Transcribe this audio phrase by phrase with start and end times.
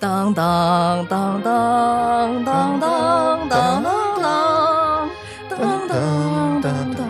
[0.00, 3.82] 当当当当当当当当当
[5.48, 7.04] 当当当当，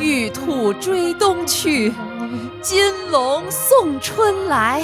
[0.00, 1.92] 玉兔追冬去，
[2.60, 4.82] 金龙送春来。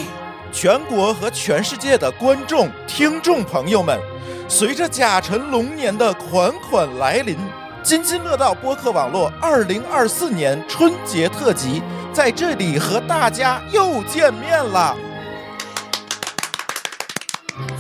[0.53, 3.99] 全国和全世界的观众、听众朋友们，
[4.47, 7.37] 随着甲辰龙年的款款来临，
[7.83, 11.83] 津津乐道播客网络二零二四年春节特辑
[12.13, 14.97] 在这里和大家又见面了。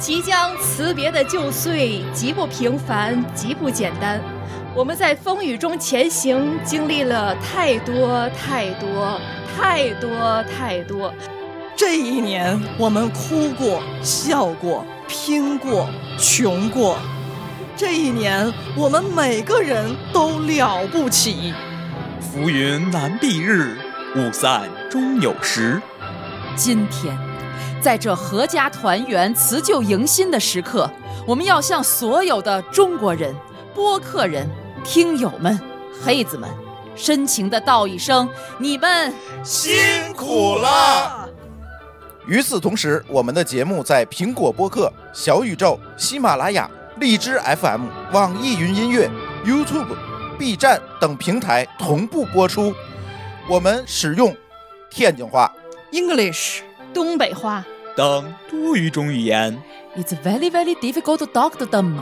[0.01, 4.19] 即将辞别的旧岁，极不平凡，极不简单。
[4.75, 9.21] 我们在风雨中前行，经历了太多太多
[9.55, 11.13] 太多太多。
[11.77, 15.87] 这一年，我们哭过、笑过、拼过、
[16.19, 16.97] 穷过。
[17.77, 21.53] 这一年，我们每个人都了不起。
[22.21, 23.77] 浮云难蔽日，
[24.17, 25.79] 雾散终有时。
[26.57, 27.17] 今天，
[27.81, 30.91] 在这阖家团圆、辞旧迎新的时刻，
[31.27, 33.35] 我们要向所有的中国人、
[33.75, 34.47] 播客人、
[34.85, 35.59] 听友们、
[36.05, 36.49] 黑子们，
[36.95, 38.29] 深情的道一声：
[38.59, 39.79] 你们辛
[40.15, 41.27] 苦了！
[42.27, 49.11] 与此同时，我们的节目在苹果播客、小宇宙、喜马拉雅、荔枝 FM、网易云音乐、
[49.45, 49.97] YouTube、
[50.39, 52.75] B 站等平台同步播出。
[53.49, 54.37] 我们使用
[54.91, 55.51] 天津话、
[55.93, 56.61] English、
[56.93, 57.65] 东北话
[57.97, 59.57] 等多语种语言。
[59.97, 61.95] It's very very difficult to talk to them。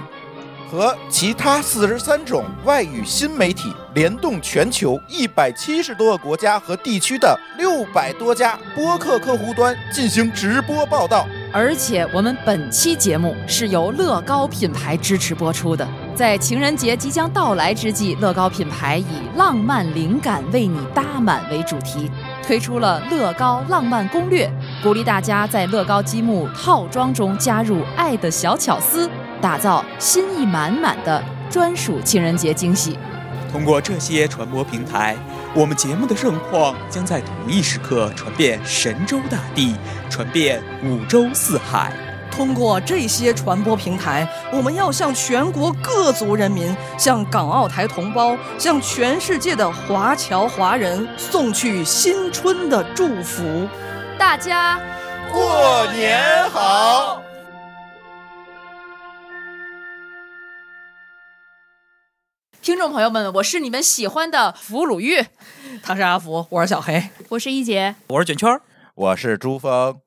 [0.70, 11.26] 和其他四十三种外语新媒体联动全球一百七十多个国家和地区的六百多家播客客户端进行直播报道。
[11.50, 15.88] 而且我们本期节目是由乐高品牌支持播出的。
[16.14, 22.10] 在情人节即将到来之际，乐高品牌以“浪漫灵感为你搭满”为主题，
[22.48, 24.50] 推出了乐高浪漫攻略，
[24.82, 29.06] 鼓励大家在乐高积木套装中加入爱的小巧思，
[29.38, 32.98] 打造心意满满的专属情人节惊喜。
[33.52, 35.14] 通过这些传播平台，
[35.54, 39.76] 我们节目的盛况将在同一时刻传遍神州大地，
[40.08, 42.07] 传遍五洲四海。
[42.38, 53.68] 通过这些传播平台，我们要向全国各族人民、向港澳台同胞、向全世界的华侨华人送去新春的祝福。
[54.16, 54.80] 大家
[55.32, 57.20] 过年好！
[62.62, 65.26] 听众朋友们，我是你们喜欢的腐乳玉。
[65.82, 67.10] 他是阿福，我是小黑。
[67.30, 68.62] 我是一姐，我是卷圈儿，
[68.94, 70.00] 我是朱峰。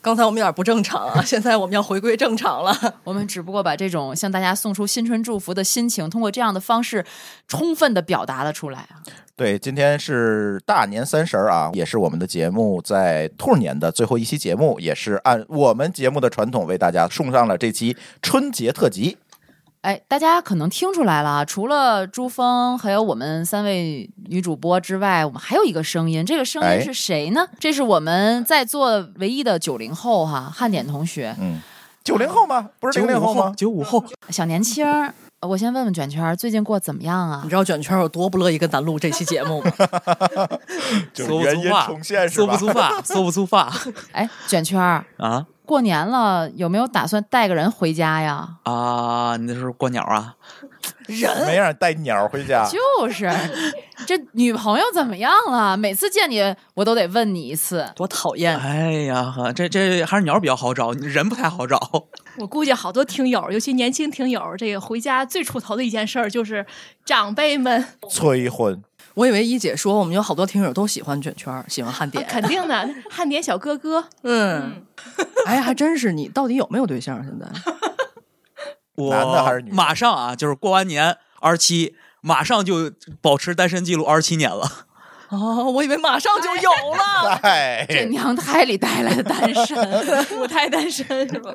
[0.00, 2.74] 刚才我们有点不正常啊， 现在我们要回归正常了。
[3.04, 7.04] 我们只不过把这种向大家送出新春祝福的心情，通过这样的方式，
[7.46, 9.02] 充分的表达了出来啊。
[9.36, 19.16] 对，今天是大年三十儿啊，也是我们的节目在兔年的最后一期节目，也是按我们节目的传统为大家送上了这期春节特辑。
[19.82, 27.46] 哎，大家可能听出来了啊，除了朱峰还有我们三位女主播之外，我们还有一个声音，这个声哎音是谁呢？
[27.60, 31.60] 这是我们在座唯一的九零后哈，汉典同学，嗯，
[32.02, 32.68] 九零后吗？
[32.80, 33.52] 不是九零零后吗？
[33.56, 34.84] 九五后，小年轻
[35.42, 37.48] 我先问问卷圈儿，最近过得怎么样啊你？
[37.48, 39.70] 知道卷圈有多不乐意跟咱录这期节目吗？
[41.14, 42.56] 就是说不原因出话重现，是说不？
[42.56, 43.72] 出话，说不出话
[44.10, 48.48] 哎，卷圈儿，啊过年了，有没有打算带个人回家呀？
[48.62, 49.36] 啊！
[49.36, 50.34] 你那是过鸟啊？
[51.06, 52.66] 人 没让你带鸟回家。
[52.66, 53.30] 就是，
[54.06, 55.76] 这女朋友怎么样了？
[55.76, 56.42] 每次见你，
[56.72, 57.86] 我都得问你一次。
[57.94, 58.58] 多讨厌！
[58.58, 61.78] 哎呀，呵这这还是鸟比较好找，人不太好找。
[62.38, 66.64] 我估计好多听友，尤其年轻听友，这个回家最出头的一件事儿就是
[67.04, 68.82] 长辈们，催婚，
[69.18, 72.24] 我以为一姐说我们有好多听友都喜欢卷圈，喜欢汉典。
[72.28, 74.04] 肯定的，汉典小哥哥。
[74.22, 74.84] 嗯，
[75.44, 77.20] 哎，还真是你，到底有没有对象？
[77.24, 77.46] 现在
[78.94, 84.70] 我男的还是女的马上啊，就是过完年二十七，马上就保持单身记录二十七年了。
[85.30, 87.34] 哦，我以为马上就有了。
[87.42, 89.76] 哎，这娘胎里带来的单身，
[90.38, 91.52] 母胎单身是吧？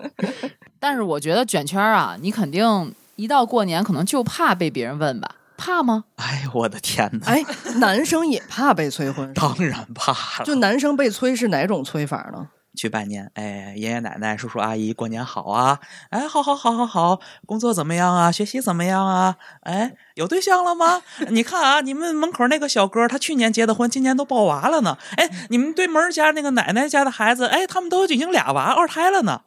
[0.81, 5.35] 但是我觉得卷圈儿啊，你肯定一到过年，可能就怕被别人问吧？
[5.63, 6.03] 怕吗？
[6.17, 7.27] 哎呦我的天哪！
[7.27, 7.45] 哎，
[7.75, 10.45] 男生也怕被催婚， 当然怕了。
[10.45, 12.49] 就男生被催是哪种催法呢？
[12.75, 15.79] 去拜年，哎，爷爷奶奶、叔叔阿姨过年好啊！
[16.09, 18.29] 哎，好好好好好，工作怎么样啊？
[18.29, 19.37] 学习怎么样啊？
[19.61, 21.01] 哎，有对象了吗？
[21.29, 24.97] 你看啊，你们门口那个小哥，他去年结的婚，今年都抱娃了呢。
[25.15, 29.43] 哎，你们对门家那个奶奶家的孩子，哎，他们都已经俩娃二胎了呢。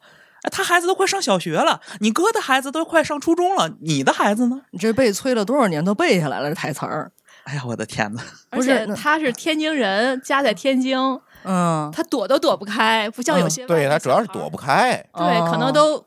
[0.46, 4.62] 哎，他孩子都快上小学了，你哥的孩子都快上初中了，你的孩子呢？
[4.70, 7.10] 你这被催了多少年都背下来了这台词儿。
[7.44, 8.22] 哎呀，我的天哪！
[8.50, 10.96] 而 不是他是天津人，家在天津，
[11.44, 14.56] 嗯，他躲都躲不开，不像有些、对他主要是躲不。
[14.56, 14.94] 开。
[15.12, 16.04] 对，可能哦都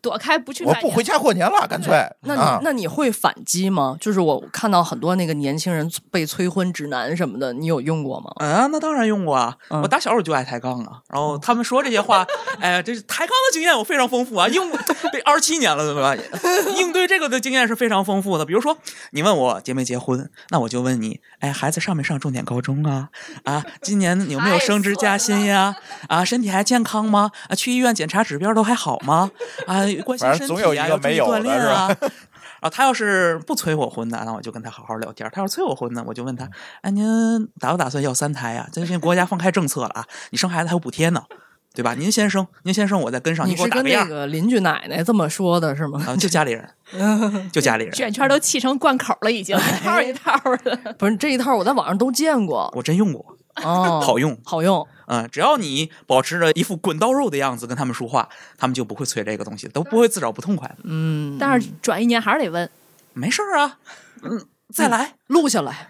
[0.00, 1.92] 躲开不去我不回家过年了，干脆。
[2.22, 3.96] 那你、啊那你会反击吗？
[4.00, 8.30] 就是我看到很多那个年轻人被催婚指南什么的，你有用过吗？
[8.36, 9.56] 啊，那当然用过啊！
[9.68, 12.26] 嗯我打小我就爱抬杠啊，然后他们说这些话，
[12.60, 14.60] 哎呀，这是抬杠的经验我非常丰富啊，应
[15.12, 16.14] 这二十七年了，对吧？
[16.76, 18.44] 应对这个的经验是非常丰富的。
[18.44, 18.76] 比如说，
[19.12, 23.08] 你问我结没结婚，那我就问你，哎，孩子上没上重点高中啊？
[23.44, 25.74] 啊，今年有没有升职加薪呀？
[26.08, 27.30] 啊，身体还健康吗？
[27.48, 29.30] 啊，去医院检查指标都还好吗？
[29.66, 31.96] 啊，关心反正身总有一个体呀，要注意没有的锻炼是吧啊。
[32.60, 36.46] 啊，他要是不催我婚呢，那我就跟他好好聊天；他要是催我婚呢，我就问他：
[36.82, 41.24] 哎，您打不打算要三胎啊、最近国家放开政策了啊，你生孩子还有补贴呢，
[41.74, 41.94] 对吧？
[41.94, 46.04] 您先生，您先生，我再跟上，你是跟那给我打个样儿个邻居奶奶这么说的是吗？
[46.06, 46.68] 啊，就家里人，
[47.50, 50.94] 就家里人， 卷圈都气成贯口了，已经一套一套的。
[50.98, 52.70] 不是这一套，我在网上都见过。
[52.76, 53.24] 我真用过，
[53.64, 54.38] 哦，好用。
[54.44, 54.86] 好用。
[55.06, 60.76] 嗯，只要你保持着一副滚刀肉的样子跟他们说话，他们就不会催这个东西，都不会自找不痛快的。
[60.84, 62.70] 嗯，但是转一年还是得问，
[63.12, 63.78] 没事儿啊，
[64.22, 65.14] 嗯，再来。
[65.26, 65.88] 录下来，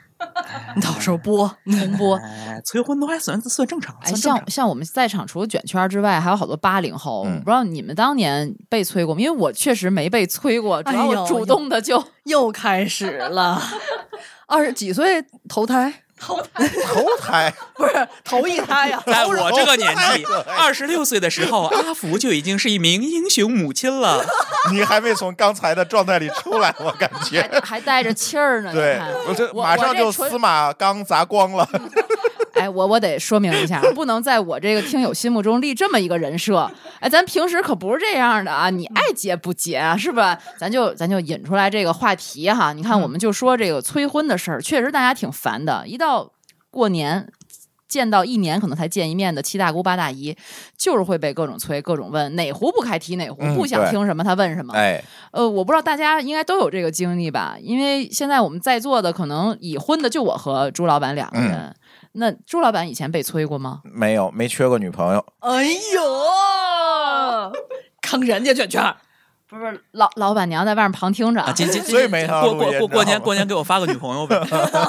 [0.74, 2.16] 你到时候播重播。
[2.16, 4.50] 哎，催婚都还算算正常，哎，算正常像。
[4.50, 7.24] 像我们在场除了卷圈之外，还有好多八零后。
[7.26, 9.20] 嗯我不知道你们当年被催过吗？
[9.20, 13.62] 因为我确实没被催过，主要哎呦我主动的就、又开始了，
[14.48, 16.02] 二十几岁投胎，
[16.86, 20.24] 投胎，不是头一胎呀、在我这个年纪
[20.58, 24.24] 二十六岁的时候，阿福就已经是一名英雄母亲了。
[24.70, 27.42] 你还没从刚才的状态里出来，我感觉。
[27.42, 28.72] 还还带着气儿呢。
[28.72, 31.66] 对，我这马上就司马刚砸光了。
[32.54, 36.70] 哎，我我得说明一下，不能在我这个听友心目中立这么一个人设。
[37.00, 40.38] 哎，咱平时可不是这样的啊，你爱结不结啊，是吧？
[40.58, 42.72] 咱就咱就引出来这个话题哈。
[42.72, 45.86] 你看，我们就说这个催婚的事儿，确实大家挺烦的。
[45.86, 46.32] 一到
[46.70, 47.32] 过年。
[47.88, 50.36] 见到一年可能才见一面的七大姑八大姨，
[50.78, 54.72] 就是会被各种催、各种问，哪壶不开提哪壶，嗯不想听什么他问什么。
[54.74, 55.02] 哎，
[55.32, 57.56] 呃，我不知道大家应该都有这个经历吧？
[57.60, 61.74] 因为现在我们在座的可能已婚的就我和朱老板两个人。
[62.12, 63.80] 那朱老板以前被催过吗？
[63.84, 65.24] 没有，没缺过女朋友。
[65.40, 67.52] 哎呦，
[68.02, 68.94] 坑人家卷圈，
[69.48, 74.40] 不是，老老板娘在外面旁听着啊，今今 所以没让过过过过年过年给我发个女朋友呗，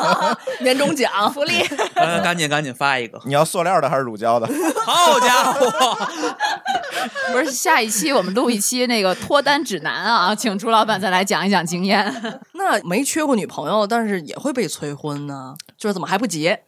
[0.62, 1.62] 年终奖福利。
[1.94, 3.20] 呃，赶紧赶紧发一个。
[3.26, 4.48] 你要塑料的还是乳胶的？
[4.84, 5.98] 好家伙，
[7.32, 12.12] 不是下一期我们录一期那个脱单指南啊，请朱老板再来讲一讲经验。
[12.54, 16.64] 那没缺过女朋友，但是也会被催婚呢，就是怎么还不结？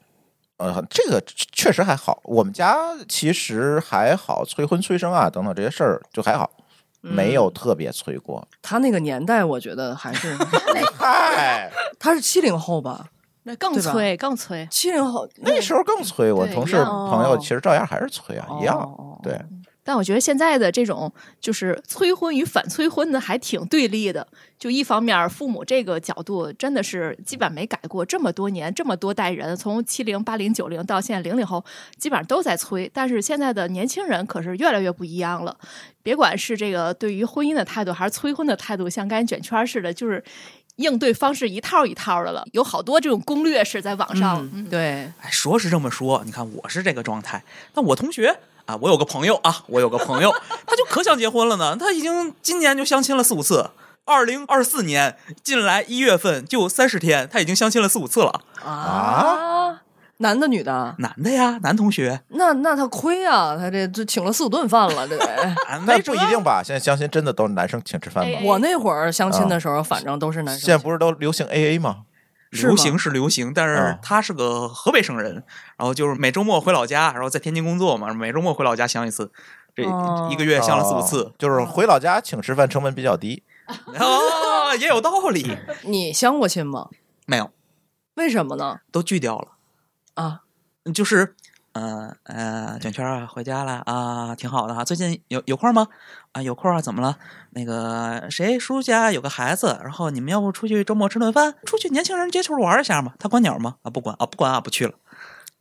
[0.57, 1.21] 呃，这个
[1.51, 2.19] 确实还好。
[2.23, 2.77] 我们家
[3.07, 6.49] 其实还好，催婚催生啊等等这些事儿就还好，
[7.01, 8.47] 没有特别催过。
[8.61, 10.35] 他那个年代，我觉得还是
[10.97, 13.07] 嗨， 他是七零后吧？
[13.45, 14.65] 那更催更催。
[14.71, 19.19] 七零后那时候更催，我同事朋友其实照样还是催啊，一样哦。
[19.21, 19.37] 对，
[19.83, 24.27] 但我觉得现在的这种就是催婚与反催婚的还挺对立的。
[24.57, 31.63] 就一方面，父母这个角度真的是基本没改过，这么多年，这么多代人，从七零、八零、九零到现在零零后，
[31.97, 32.89] 基本上都在催。
[32.93, 35.57] 但是现在的年轻人可是越来越不一样了，
[36.01, 40.23] 别管是这个对于婚姻的态度，还是催婚的态度，像刚才卷圈似的，就是。
[40.77, 44.49] 应对方式一套一套的了，有好多这种攻略是在网上。
[44.55, 47.43] 嗯对，哎，说是这么说，你看我是这个状态，
[47.75, 48.35] 但我同学
[48.65, 50.31] 啊，我有个朋友啊，我有个朋友，
[50.65, 53.71] 他就可想结婚了呢，他已经今年就相亲了四五次。
[54.05, 58.41] 二零二四年进来一月份就三十天，他已经相亲了四五次了。
[58.61, 59.81] 啊，
[60.17, 60.95] 男的女的？
[60.99, 65.25] 男的呀，男同学，那那他亏啊，他这这请了四五顿饭了，这得。
[65.67, 66.61] 啊那不一定吧？
[66.61, 68.37] 现在相亲真的都是男生请吃饭吗？
[68.37, 70.65] 哎我那会儿相亲的时候，反正都是男生。
[70.65, 71.99] 现在不是都流行 AA 吗
[72.61, 75.43] 流行是流行，但是嗯他是个河北省人，
[75.77, 79.31] 然后就是每周末回老家，然后在天津工作嘛，每周末回老家相一次，
[79.75, 83.43] 这哦一个月相了四五哦次，就是回老家请吃饭成本比较低。
[83.67, 85.57] 哦，也有道理。
[85.83, 86.89] 你相过亲吗？
[87.25, 87.51] 没有，
[88.15, 88.81] 为什么呢？
[88.91, 89.53] 都拒掉了。
[90.15, 90.41] 啊，
[90.93, 91.35] 就是，
[91.73, 94.83] 呃呃，卷圈啊，回家了啊，挺好的哈。
[94.83, 95.87] 最近有有空吗？
[96.31, 97.17] 啊，有空啊，怎么了？
[97.51, 101.55] 那个谁叔家有个孩子，然后你们要不出去周末吃顿饭？
[101.65, 103.13] 出去年轻人接触玩一下嘛？
[103.19, 103.75] 他管鸟吗？
[103.83, 104.93] 啊，不管啊，不管啊，不去了。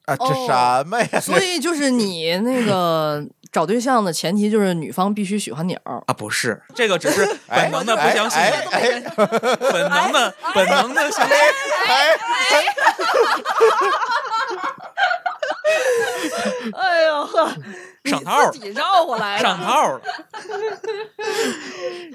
[0.04, 1.20] 啊，这哦什么呀？
[1.20, 5.78] 所以就是你那个 找对象的前提就是女方必须喜欢鸟。
[5.84, 11.36] 啊，不是，这个只是哎本能的不相信，哎哎哎本能的本能的相信。
[15.52, 17.48] 哎， 哎呦呵，
[18.04, 19.38] 上套了你自己绕过来。
[19.38, 20.00] 上套了。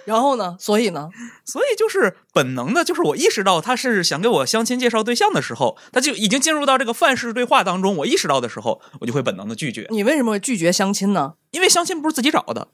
[0.06, 0.56] 然后呢？
[0.60, 1.10] 所以呢？
[1.46, 7.96] 所以就是本能的，就是我意识到他是想给我相亲介绍对象的时候，他就已经进入到这个范式对话当中。
[7.98, 11.34] 我意识到的时候，我就会本能的拒绝，你为什么会拒绝相亲呢？
[11.52, 12.68] 因为相亲不是自己找的，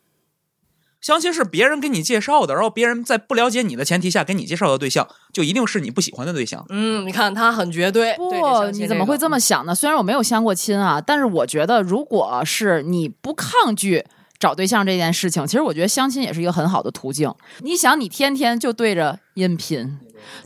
[1.04, 6.66] 相亲是别人给你介绍的，然后别人在不了解你的前提下给你介绍的对象，就一定是你不喜欢的对象。
[6.70, 8.16] 嗯，你看他很绝对。
[8.16, 9.76] 对不，你怎么会这么想呢？
[9.76, 14.06] 虽然我没有相过亲啊，但是我觉得，如果是你不抗拒
[14.40, 17.30] 找对象这件事情，其实我觉得相亲也是一个很好的途径。
[17.60, 20.00] 你想，你天天就对着音频，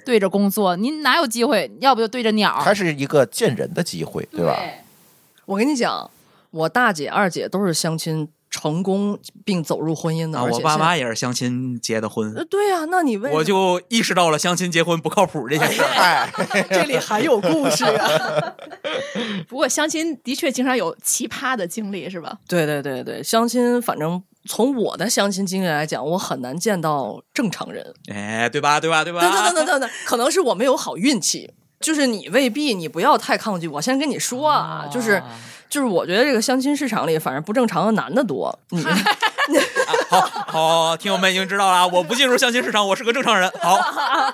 [0.04, 1.72] 对着工作，你哪有机会？
[1.82, 2.60] 要不就对着鸟。
[2.64, 4.60] 它是一个见人的机会，对吧？
[5.46, 6.10] 我跟你讲，
[6.50, 10.40] 我大姐、二姐都是相亲成功并走入婚姻的。
[10.40, 15.82] 啊，我爸妈也是相亲结的婚呃，，对呀、那你为我就意识到了相亲结婚不靠谱这件事
[16.70, 18.54] 这里还有故事啊！
[19.48, 22.38] 不过相亲的确经常有奇葩的经历，是吧？
[22.48, 27.94] 对对对对，相亲，反正从我的相亲经历来讲，我很难见到正常人。
[28.12, 28.80] 哎，对吧？
[28.80, 29.04] 对吧？
[29.04, 29.22] 对吧？
[29.22, 31.52] 等等等等等等，可能是我没有好运气。
[31.80, 33.68] 就是你未必，你不要太抗拒。
[33.68, 35.22] 我先跟你说啊，就是
[35.70, 38.58] 就是，我觉得这个相亲市场里，反正不正常的男的多。
[38.70, 38.84] 你
[40.10, 43.52] 好好，听友们已经知道了，我不进入相亲市场，我是个正常人。
[43.62, 43.78] 好，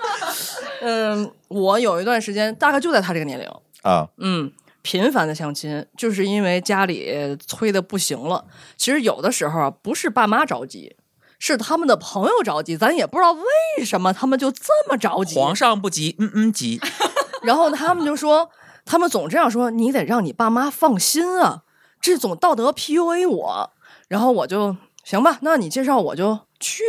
[0.81, 3.47] 嗯，我有一段时间，大概就在他这个年龄，
[3.83, 8.45] 啊，嗯，频繁的相亲，就是因为家里催的不行了。
[8.77, 10.95] 其实有的时候啊，不是爸妈着急，
[11.39, 15.35] 是他们的朋友着急，咱也不知道为什么他们就这么着急。
[15.35, 16.79] 皇上不急，嗯嗯急。
[17.43, 18.49] 然后他们就说，
[18.85, 21.63] 他们总这样说，你得让你爸妈放心啊，
[22.01, 23.71] 这种道德 PUA 我。
[24.09, 26.83] 然后我就行吧，那你介绍我就去，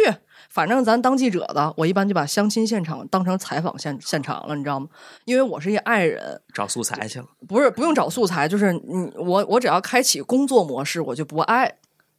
[0.50, 4.88] 反正咱当记者的，我一般就把相亲现场当成采访现现场了，你知道吗？
[5.24, 11.76] 因为我是一爱人，找素材去了，不是不用找素材，就是你我我只要开启工作模式，我就不爱，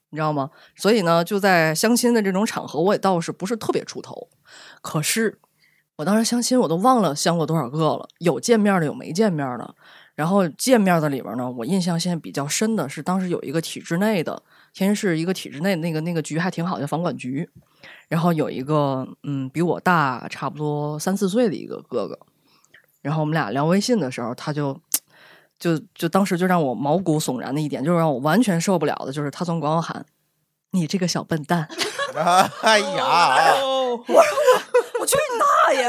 [0.09, 0.49] 你知道吗？
[0.75, 4.29] 所以呢，就在相亲的这种场合，我也倒是不是特别出头。
[4.81, 5.39] 可是
[5.97, 9.75] 我当时相亲，我都忘了相过多少个了，有见面的，有没见面的。
[10.15, 14.41] 然后见面的里边呢，我印象现在比较深的是，当时有一个体制内的，
[14.73, 17.49] 天津市一个体制内那个那个局还挺好，叫房管局。
[18.07, 22.17] 然后有一个嗯比我大差不多三四岁的一个哥哥，
[23.01, 24.79] 然后我们俩聊微信的时候，他就
[25.59, 30.05] 就就当时就让我毛骨悚然的一点，就是让我完全受不了的，就是他总管我喊
[30.71, 31.67] “你这个小笨蛋
[32.61, 33.35] 哎呀，
[33.95, 34.03] 哦，”，
[34.99, 35.83] 我去你大爷！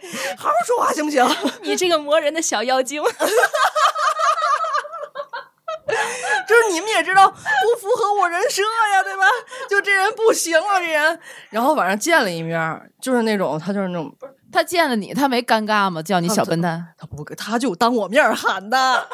[0.00, 1.24] 你好好说话行不行？
[1.62, 3.02] 你这个磨人的小妖精，
[6.46, 7.36] 就是你们也知道不
[7.80, 9.24] 符合我人设呀，对吧？
[9.68, 11.20] 就这人不行啊，这人。
[11.50, 14.14] 然后晚上见了一面，就是那种他就是那种
[14.52, 16.02] 他见了你，他没尴尬吗？
[16.02, 19.08] 叫你小笨蛋，他不他就当我面喊的，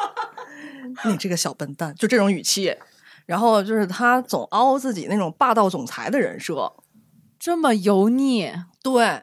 [1.04, 2.76] 你这个小笨蛋，就这种语气。
[3.30, 6.72] 然后就是他总凹自己那种霸道总裁的人设，
[7.38, 9.22] 这么油腻，对，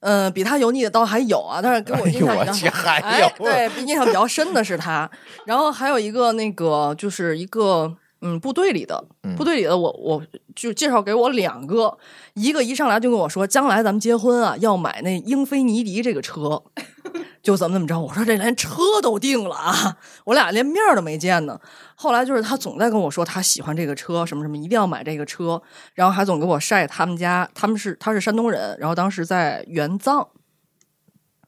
[0.00, 5.10] 嗯、比他油腻的倒还有啊，但是给我印象比较还哎有对，印象比较深的是他。
[5.46, 10.22] 然后还有一个那个就是一个嗯部队里的，嗯部队里的我我
[10.54, 11.96] 就介绍给我两个，
[12.34, 16.62] 一个一上来就跟我说，将来咱们结婚啊要买那英菲尼迪这个车。
[17.46, 21.60] 就怎么怎么着，我说这连车都定了啊， 我俩连面儿都没见呢。
[21.94, 25.62] 后来就是他总在跟我说他喜欢这个车，什么什么，一定要买这个车，
[25.94, 30.28] 然后还总给我晒他们家，他们是他是山东人，然后当时在援藏，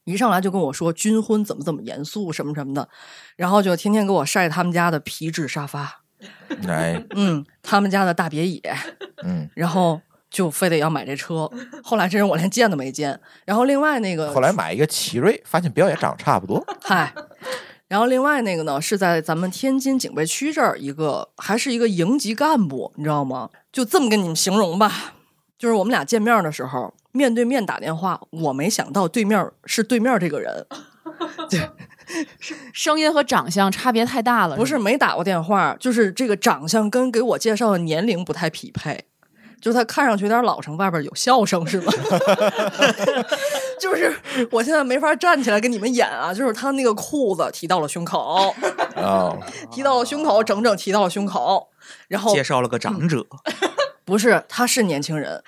[0.05, 2.89] 一上来就跟我说军婚怎么怎么严肃什么什么的，
[3.35, 6.03] 然后就天天给我晒他们家的皮质沙发，
[6.69, 8.61] 哎，嗯，他们家的大别野，
[9.25, 11.51] 嗯，然后就非得要买这车。
[11.83, 17.13] 后来这人我连见都没见，然后另外那个后来买一个奇瑞，发现表也长得差不多， 嗨，
[17.89, 23.49] 然后另外那个呢，是在咱们天津警备区这儿一个，还是一个营级干部，你知道吗？
[23.73, 25.15] 就这么跟你们形容吧，
[25.59, 30.67] 就是我们俩见面的时候，面对面打电话，我没想到对面是对面这个人，
[31.49, 31.69] 对
[32.73, 34.57] 声音和长相差别太大了。
[34.57, 39.05] 不是没打过电话，就是这个长相跟给我介绍的年龄不太匹配。
[39.61, 41.93] 就是他看上去有点老成，外边有笑声是吗？
[43.81, 44.15] 就是
[44.51, 48.55] 我现在没法站起来跟你们演啊，就是他那个裤子提到了胸口，
[48.97, 49.39] 哦，
[49.71, 51.69] 提到了胸口，整整提到了胸口，
[52.09, 53.27] 然后介绍了个长者，
[54.05, 55.43] 不是，他是年轻人，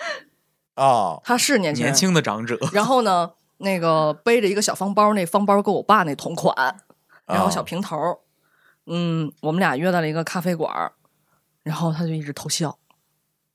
[0.76, 1.92] 哦，他是年轻人。
[1.92, 6.76] 年轻的长者，然后呢，那个背着一个小方包，那方包跟我爸那同款，
[7.26, 8.18] 然后小平头儿。
[8.86, 10.92] 嗯，我们俩约在了一个咖啡馆，
[11.62, 12.76] 然后他就一直偷笑，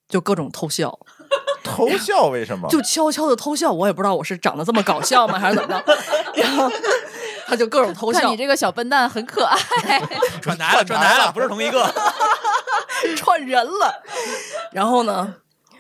[0.08, 0.98] 就各种偷笑，
[1.64, 2.70] 偷笑为什么？
[2.70, 3.72] 就悄悄的偷笑。
[3.72, 5.98] 我也不知道我是长得这么搞笑吗，还是怎么着。
[6.42, 6.78] 然后他
[7.48, 8.38] 他就各种偷笑你。
[8.38, 9.58] 这个小笨蛋很可爱，
[10.42, 11.92] 转台了，转台了，不是同一个。
[13.18, 14.04] 串人了。
[14.72, 15.36] 然后呢，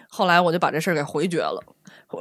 [0.09, 1.61] 后来我就把这事儿给回绝了。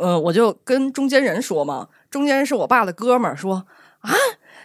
[0.01, 3.67] 呃，我就跟中间人说嘛，中间人是我爸的哥们儿，说
[4.01, 4.11] 啊，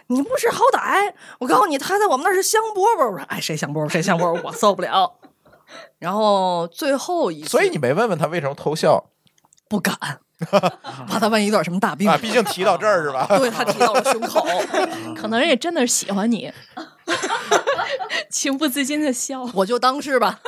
[0.08, 3.10] 你不识好歹，我告诉你，他在我们那儿是香饽饽。
[3.10, 5.19] 我说，哎，谁香饽饽谁香饽饽，我受不了。
[6.00, 9.10] 然后最后一次，所以你没问问他为什么偷笑
[9.68, 9.94] 不敢，
[11.06, 12.18] 怕他万一有点什么大病啊？
[12.20, 13.26] 毕竟提到这儿是吧？
[13.38, 14.44] 对他提到了胸口，
[15.14, 16.52] 可能人也真的是喜欢你，
[18.30, 19.48] 情不自禁的笑。
[19.54, 20.40] 我就当是吧。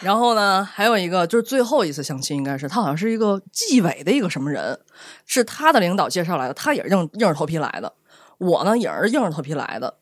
[0.00, 4.78] 然后呢，还有一个就是最后一次相亲，应该是他好像是一个纪委的一个什么人，
[5.26, 7.92] 是他的领导介绍来的，他也是硬硬着头皮来的。
[8.38, 9.94] 我呢也是硬着头皮来的。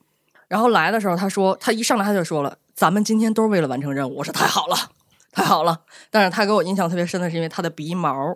[0.48, 4.16] 然后来的时候，他说他一上来他就说了，咱们今天都是为了完成任务。
[4.16, 4.74] 我说太好了，
[5.30, 5.82] 太好了。
[6.10, 8.34] 但是他给我印象特别深的是，因为他的鼻毛，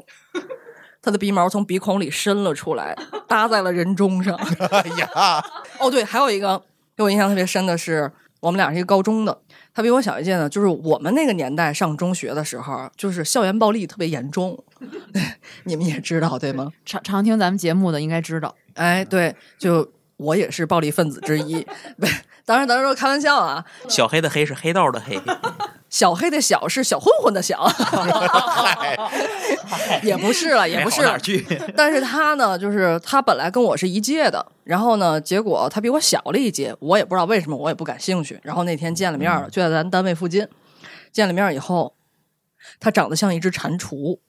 [1.03, 4.37] 他的鼻毛从鼻孔里伸了出来， 搭在了人中上。
[4.37, 5.43] 哎呀，
[5.81, 6.62] 哦，对，还有一个
[6.97, 9.37] 给我印象特别深的是，我们俩是一个高中的，
[9.75, 10.49] 他比我小一届呢。
[10.49, 14.57] 就是我们那个年代上中学的时候，就是校园暴力特别严重，
[15.65, 16.71] 你们也知道对吗？
[16.85, 18.55] 常常听咱们节目的应该知道。
[18.75, 21.67] 哎，对，就我也是暴力分子之一。
[22.47, 25.21] 不当然，咱说开玩笑啊，小黑的黑是黑道的黑，
[25.91, 27.69] 小黑的小是小混混的小，
[30.05, 31.03] 也不是了，也不是。
[31.76, 38.38] 但是他呢，就是他本来跟我是一届的，然后呢，结果他比我小了一届，我也不知道为什么，我也不感兴趣。
[38.45, 40.47] 然后那天见了面了，就在咱单位附近，
[41.11, 41.97] 见了面以后，
[42.79, 44.21] 他长得像一只蟾蜍，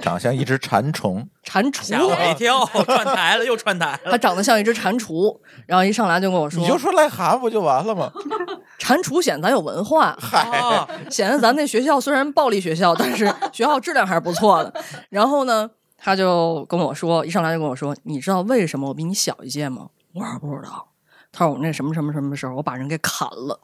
[0.00, 4.10] 长相一只蟾虫，蟾蜍，吓我一跳， 串台了又串台了。
[4.12, 8.10] 他长得像一只蟾蜍，然后一上来就跟我说，你就说癞蛤蟆不就完了吗？
[8.78, 14.72] 蟾蜍显得咱有文化，嗨，啊，显得咱那学校虽然暴力学校，但是学校质量还是不错的。
[15.10, 19.88] 然后呢，他就跟我说，一上来就跟我说，你知道为什么我比你小一届吗？
[20.14, 20.88] 我说不知道。
[21.30, 23.60] 他说我那什么什么什么时候，我把人给砍了，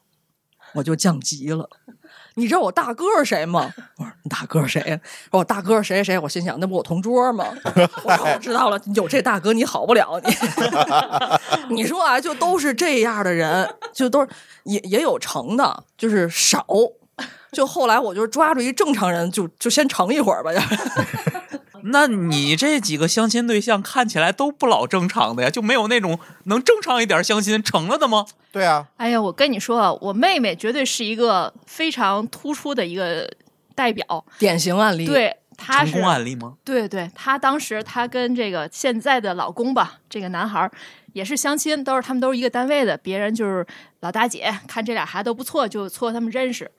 [0.74, 1.70] 我就降级了。
[2.36, 3.72] 你知道我大哥是谁吗？
[3.96, 4.98] 我说你大哥是谁呀？
[5.30, 6.18] 我大哥是谁谁谁？
[6.18, 7.46] 我心想那不我同桌吗？
[8.04, 10.34] 我说我知道了，有这大哥你好不了你。
[11.76, 14.28] 你说啊，就都是这样的人，就都是
[14.64, 16.66] 也也有成的，就是少。
[17.52, 20.50] 就后来我就抓住一正常人，就就先成一会儿吧。
[21.86, 28.24] 那你这几个相亲对象看起来都不老正常的呀，就没有那种能正常一点相亲成了的吗？
[28.50, 33.30] 对啊，哎呀，我跟你说啊，我妹妹绝对是一个非常突出的一个
[33.74, 34.24] 代表。
[34.38, 36.54] 典型案例，，对，她是成功案例吗？
[36.64, 40.70] 对对，她当时她跟这个现在的老公吧，这个男孩
[41.12, 43.66] 也是相亲，都是他们都是一个单位的，别人就是
[44.00, 46.70] 老大姐看这俩孩子都不错，就撮合他们认识。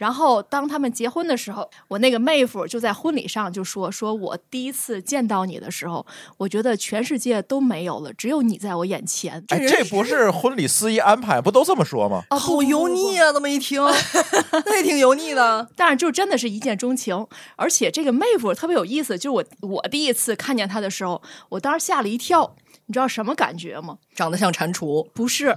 [0.00, 6.06] 然后当他们结婚的时候，我那个妹夫就在婚礼上就说：“说我第一次见到你的时候，
[6.38, 9.44] 我觉得全世界都没有了，只有你在我眼前。
[9.48, 12.22] 哎，这不是婚礼司仪安排，不都这么说吗？
[12.30, 13.30] 啊，好油腻啊！
[13.30, 13.82] 这么一听，
[14.64, 15.68] 那也挺油腻的。
[15.76, 23.98] 但是就真的是一见钟情，而且这个妹夫特别有意思，就是我我第一次看见他的时候，我当时吓了一跳，你知道什么感觉吗？
[24.14, 25.54] 长得像蟾蜍，不是，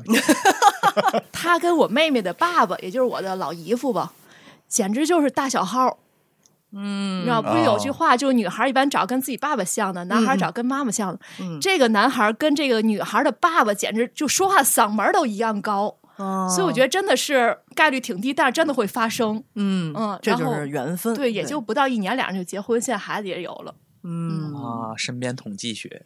[1.32, 4.12] 他跟我妹妹的爸爸，也就是我的老姨夫吧，
[4.74, 6.00] 简直就是大小号。
[6.72, 11.20] 嗯，你知道不是有句话，就是女孩一般找跟自己爸爸像的，男孩找跟妈妈像的。
[11.40, 16.00] 嗯这个男孩跟这个女孩的爸爸，简直就说话嗓门都一样高。
[16.50, 19.44] 所以我觉得真的是概率挺低，但是真的会发生。
[19.54, 21.14] 嗯嗯这就是缘分。
[21.14, 23.76] 对，也就不到一年，俩人就结婚，现在孩子也有了。
[24.02, 26.04] 嗯，啊，身边统计学，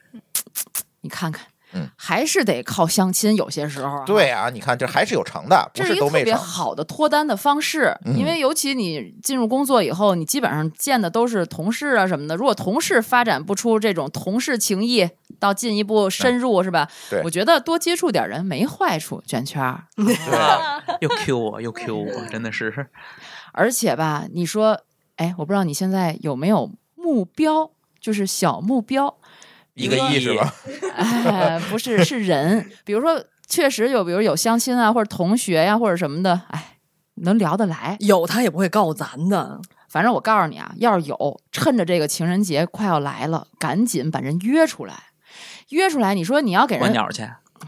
[0.99, 4.03] 你看看，嗯还是得靠相亲，有些时候啊。
[4.05, 6.33] 对啊，你看这还是有成的，不这是一个特别。
[6.33, 12.35] 好的脱单的方式，嗯因为尤其你进入工作以后，你基本上见的都是同事啊什么的。
[12.35, 16.87] 如果同事发展不出这种同事情谊，到进一步深入，是吧？
[17.09, 19.83] 对我觉得多接触点人没坏处，卷圈儿。
[20.31, 22.87] 啊又 Q 我，又 Q 我，真的是。
[23.51, 24.79] 而且吧，你说，
[25.17, 29.17] 哎，我不知道你现在有没有目标，就是小目标，
[29.77, 30.53] 一个亿是吧？
[30.95, 32.69] 哎， 不是，是人。
[32.83, 36.77] 比如说，确实有，比如有相亲啊，或者同学呀、或者什么的，哎，
[37.15, 37.95] 能聊得来。
[37.99, 39.61] 有他也不会告咱的。
[39.87, 44.95] 反正我告诉你啊，要是有，趁着这个情人节快要来了，赶紧把人约出来。
[45.69, 47.27] 约出来，你说你要给人观鸟去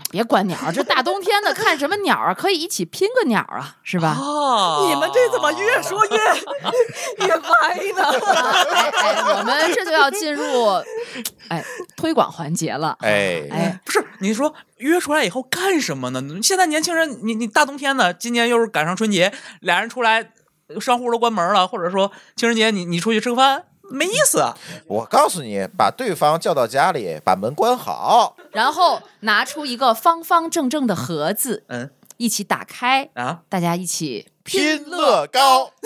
[0.10, 2.34] 别管鸟，这大冬天的看什么鸟啊？
[2.34, 4.16] 可以一起拼个鸟啊，是吧？
[4.20, 8.04] 哦你们这怎么越说越越歪呢？
[8.98, 10.66] 哎哎，我们这就要进入
[11.50, 11.64] 哎
[11.96, 12.98] 推广环节了。
[13.02, 16.22] 哎，哎，不是你说约出来以后干什么呢？
[16.42, 20.32] 现在年轻人，你你大冬天的，今年又是赶上春节，俩人出来，
[20.80, 24.40] 商户都关门了，或者说情人节你你出去吃个饭，没意思。
[24.40, 28.36] 啊我告诉你，把对方叫到家里，把门关好。
[28.52, 35.72] 然后拿出一个方方正正的盒子，嗯一起打开，啊，大家一起拼乐高，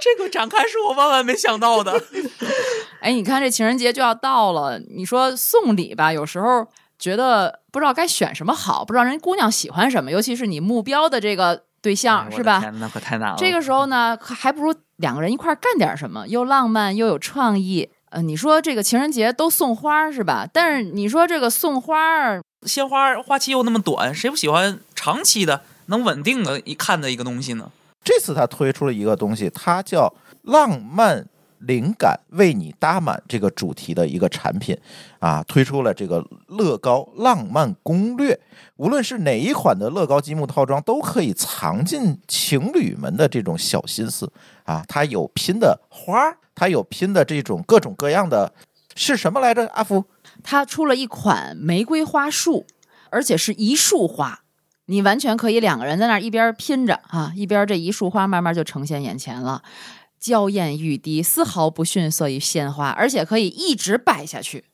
[0.00, 2.02] 这个展开是我万万没想到的。
[3.00, 6.66] 哎，你看这情人节就要到了，你说送礼吧，有时候
[6.98, 12.62] 觉得不知道该选什么好，不知道人姑娘喜欢什么，尤其是你目标的这个对象，哎是吧？
[12.78, 13.36] 那可太难了。
[13.36, 17.90] 这个时候呢，还不如两个人一块儿干点什么，又浪漫又有创意。
[18.10, 20.46] 呃，你说这个情人节都送花是吧？
[20.50, 27.70] 但是你说这个送花儿，鲜花花期又那么短，谁不喜欢长期的、能稳定的一看的一个东西呢？
[28.04, 31.26] 这次他推出了一个东西，它叫“浪漫
[31.66, 34.76] 灵感为你搭满”这个主题的一个产品
[35.18, 38.38] 啊，推出了这个乐高浪漫攻略。
[38.76, 44.32] 无论是哪一款的乐高积木套装，都可以藏进情侣们的这种小心思
[44.64, 44.84] 啊。
[44.88, 48.52] 它有拼的花儿，它有拼的这种各种各样的，
[48.94, 49.66] 是什么来着？
[49.68, 50.04] 阿福，
[50.42, 52.66] 它出了一款玫瑰花束，
[53.10, 54.40] 而且是一束花，
[54.86, 59.62] 你完全可以两个人在那儿一边拼着啊，一边这一束花慢慢就呈现眼前了，
[60.22, 64.64] 娇艳欲滴，丝毫不逊色于鲜花，而且可以一直摆下去。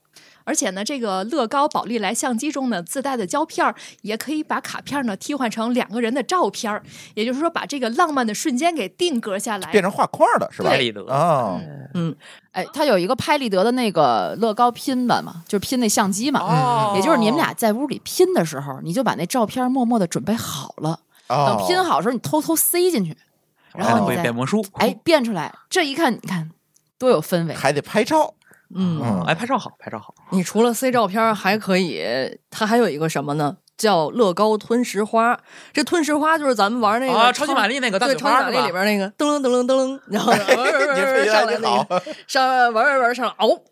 [0.44, 6.82] 而且呢，这个乐高宝丽来相机中呢自带的胶片儿，也可以把卡片呢替换成两个人的照片儿，
[7.14, 9.70] 也就是说把这个浪漫的瞬间给定格下来。
[9.70, 10.70] 变成画框了是吧？
[10.70, 11.60] 拍立得啊，
[11.92, 12.14] 嗯
[12.52, 16.40] 哎，它有一个拍立得的那个乐高拼吧嘛，就是拼那相机嘛。
[16.40, 23.14] 哦也就是你们俩在屋里拼的时候，你就把那照片默默的准备好了，等哦拼好的时候你偷偷塞进去，
[23.74, 24.64] 然后会你再变魔术。
[24.74, 25.52] 哎变出来。
[25.68, 26.50] 这一看，你看
[26.98, 27.54] 多有氛围。
[27.54, 28.34] 还得拍照。
[28.74, 30.14] 嗯，嗯哎，拍照好，拍照好。
[30.30, 32.04] 你除了塞照片，还可以，
[32.50, 33.56] 它还有一个什么呢？
[33.78, 35.38] 叫乐高吞食花。
[35.72, 40.32] 这吞食花就是咱们玩那个啊超级玛丽那个大对，超级玛丽里边那个噔噔噔噔噔，然后
[41.24, 43.62] 上来好个，上玩玩玩上来哦，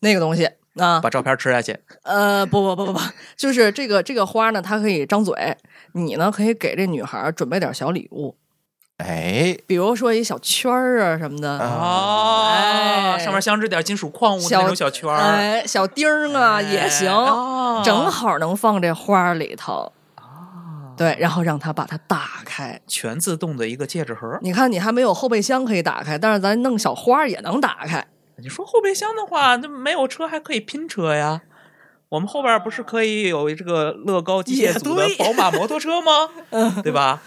[0.00, 3.00] 那个东西啊，把照片吃下去，呃，不不不不不，
[3.36, 5.56] 就是这个这个花呢，它可以张嘴，
[5.92, 8.36] 你呢可以给这女孩准备点小礼物，
[9.02, 19.92] 哎，比如说一小圈儿啊什么的，哦，哎上面镶着点金属矿物的那小种小圈儿，哎，小钉儿啊也行，哦正好能放这花里头。
[20.94, 22.78] 对，然后让它把它打开。
[22.86, 24.38] 全自动的一个戒指盒。
[24.42, 28.06] 你看，你还没有后备箱可以打开，但是咱弄小花也能打开。
[28.36, 31.40] 你说后备箱的话，那没有车还可以拼车呀。
[32.10, 36.28] 我们后边不是可以有这个乐高机械组的宝马摩托车吗？
[36.84, 37.22] 对吧？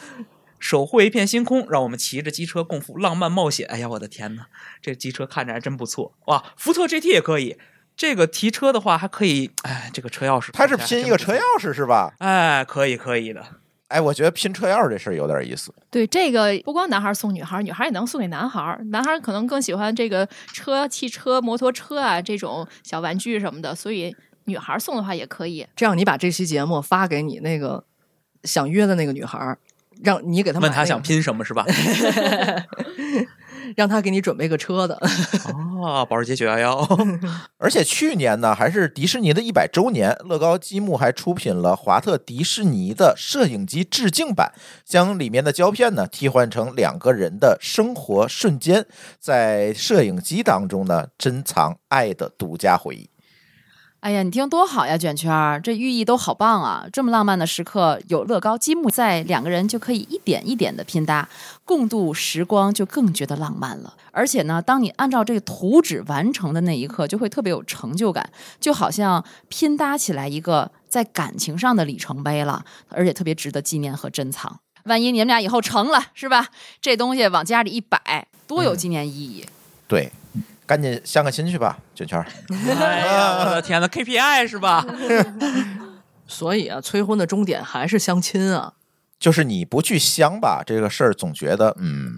[0.59, 3.67] 守护一片星空，让我们骑着机车共赴浪漫冒险。
[3.67, 4.47] 哎呀，我的天哪，
[4.81, 6.43] 这机车看着还真不错哇！
[6.57, 7.57] 福特 GT 也可以，
[7.95, 12.13] 这个提车的话还可以，哎，这个车钥匙它是拼一个车钥匙是吧？
[12.19, 13.45] 哎，可以可以的。
[13.87, 15.71] 哎，我觉得拼车钥匙这事儿有点意思。
[15.91, 18.77] 对这个，不光男孩送女孩，女孩也能送给男孩。
[18.85, 24.13] 男孩可能更喜欢这个车、汽车、摩托车啊这种小玩具什么的，所以
[24.45, 25.65] 女孩送的话也可以。
[25.75, 27.85] 这样，你把这期节目发给你那个
[28.43, 29.59] 想约的那个女孩儿，
[30.03, 31.65] 让你给他们、问他想，拼什么是吧？
[33.75, 34.95] 让他给你准备个车的。
[35.81, 36.87] 哦，保时捷九幺幺，
[37.57, 44.53] 而且去年呢，还是迪士尼的一百周年，乐高积木还出品了华特迪士尼的摄影机致敬版，
[44.85, 48.85] 将里面的胶片呢替换成两个人的生活瞬间，
[49.19, 53.09] 在摄影机当中呢珍藏爱的独家回忆。
[54.05, 56.85] 哎呀，你听多好呀，卷圈儿，这寓意都好棒啊！
[56.93, 61.27] 这么浪漫的时刻，有乐高积木在，两个人就可以一点一点的拼搭，
[61.63, 63.95] 共度时光，就更觉得浪漫了。
[64.11, 74.59] 而且呢，当你按照这个图纸完成的那一刻，就会特别有成就感，就好像拼搭起来一个在感情上的里程碑了，而且特别值得纪念和珍藏。
[74.83, 76.49] 万一你们俩以后成了，是吧？
[76.79, 79.43] 这东西往家里一摆，多有纪念意义。
[79.87, 80.11] 对，
[80.65, 82.25] 赶紧相个亲去吧，卷圈儿。
[82.79, 84.85] 哎呀，我的天呐 KPI 是吧？
[86.27, 88.73] 所以啊，催婚的终点还是相亲啊。
[89.19, 92.11] 就是你不去相吧，这个事儿总觉得嗯，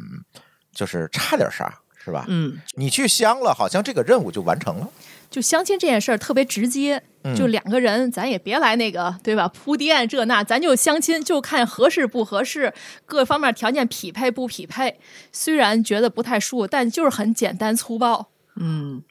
[0.73, 2.25] 就是差点啥，是吧？
[2.27, 4.87] 嗯，你去相了，好像这个任务就完成了。
[5.29, 9.45] 就相亲这件事儿特别直接，嗯就两个人，咱也别来那个对吧？
[9.49, 12.73] 铺垫这那，咱就相亲，就看合适不合适，
[13.05, 14.99] 各方面条件匹配不匹配。
[15.33, 18.29] 虽然觉得不太舒服，但就是很简单粗暴。
[18.59, 19.03] 嗯，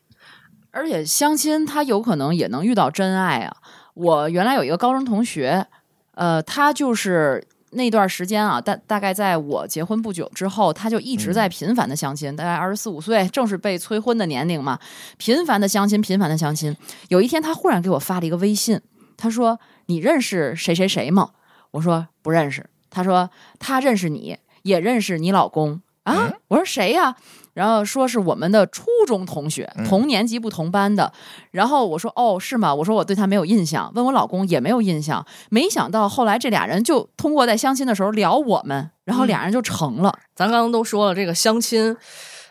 [0.71, 3.57] 而且相亲他有可能也能遇到真爱啊！
[3.95, 5.67] 我原来有一个高中同学，
[6.13, 14.79] 呃，他就是那段时间啊，大大概在我结婚不久之后，他就一直在频繁的相亲，大概二十四五岁，正是被催婚的年龄嘛，
[15.17, 16.77] 频繁的相亲，频繁的相亲。
[17.09, 18.81] 有一天，他忽然给我发了一个微信，
[19.17, 21.31] 他说：“你认识谁谁谁吗？”
[21.73, 27.17] 我说：“不认识。”他说：“他认识你，也认识你老公。”啊，我说谁呀？
[27.57, 31.11] 然后说是我们的初中同学，嗯同年级不同班的。
[31.53, 32.75] 然后我说哦，是吗？
[32.75, 35.25] 我说我对他没有印象，问我老公也没有印象。
[35.49, 40.15] 没想到后来这俩人就通过在相亲的时候聊我们，然后俩人就成了。
[40.35, 41.97] 咱刚刚都说了，这个相亲，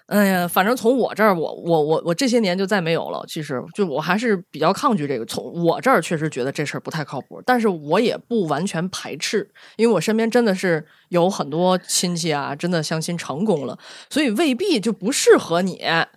[0.08, 3.26] 哎呀，反正从我这儿，我我我我这些年就再没有了。
[3.28, 5.26] 其实，就我还是比较抗拒这个。
[5.26, 13.76] 从我这儿确实觉得这事儿不太靠谱，但是我也不完全排斥，因为我身边真的是有很多亲戚啊，真的相亲成功了，
[14.10, 15.78] 所以未必就不适合你。
[15.78, 16.08] 啊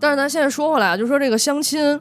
[0.00, 2.00] 但是咱现在说回来啊，就说这个相亲，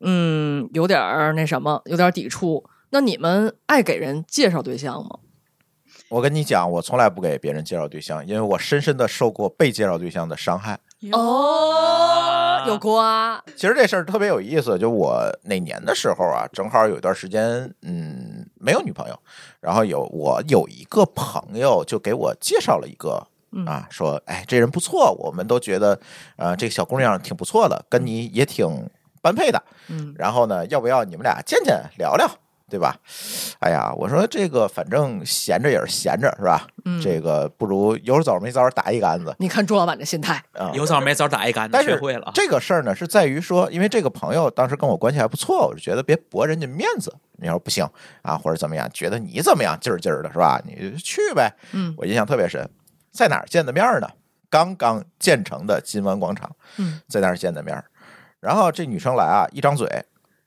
[0.00, 2.64] 嗯，有点儿那什么，有点抵触。
[2.90, 5.18] 那你们爱给人介绍对象吗？
[6.08, 10.78] 我跟你讲，我从来不给别人介绍对象，因为我深深的受过被介绍对象的伤害。
[11.12, 19.18] 哦，有过啊，其实这事儿特别有意思，就我哪年的时候啊，正好有一段时间，嗯，没有女朋友，
[19.60, 23.26] 然后有我有一个朋友就给我介绍了一个。
[23.64, 25.98] 啊，说，哎，这人不错，我们都觉得，
[26.36, 28.90] 呃，这个小姑娘挺不错的，跟你也挺
[29.22, 29.62] 般配的。
[29.88, 32.30] 嗯，然后呢，要不要你们俩见见聊聊，
[32.68, 32.96] 对吧？
[33.60, 36.66] 哎呀，我说这个反正闲着也是闲着，是吧？
[36.84, 40.70] 嗯这个不如有早没早打一竿子你看朱老板的心态，啊。
[40.74, 42.30] 有枣没枣打一竿子，但是学会了。
[42.34, 47.14] 这个事儿呢，是在于说，因为这个朋友当时跟我关系还不错，我就觉得别驳人家面子。
[47.40, 47.88] 你要说不行
[48.22, 50.60] 啊，或者怎么样，觉得你怎么样，劲儿劲儿的，是吧？
[50.64, 51.52] 你就去呗。
[51.72, 52.68] 嗯我印象特别深，
[53.12, 54.08] 在哪儿见的面儿呢？
[54.50, 57.84] 刚刚建成的金湾广场，嗯，在那儿见的面儿。
[58.40, 59.86] 然后这女生来啊，一张嘴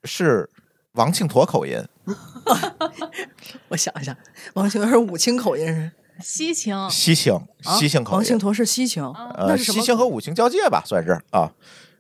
[0.05, 0.49] 是
[0.93, 1.81] 王庆坨口音，
[3.69, 4.15] 我想一下，
[4.55, 9.01] 王庆坨是武清口音是西青，西青，啊西青口音，王庆坨是西青，
[9.37, 9.79] 那呃，是什么？
[9.79, 11.51] 西青和武清交界吧，算是啊。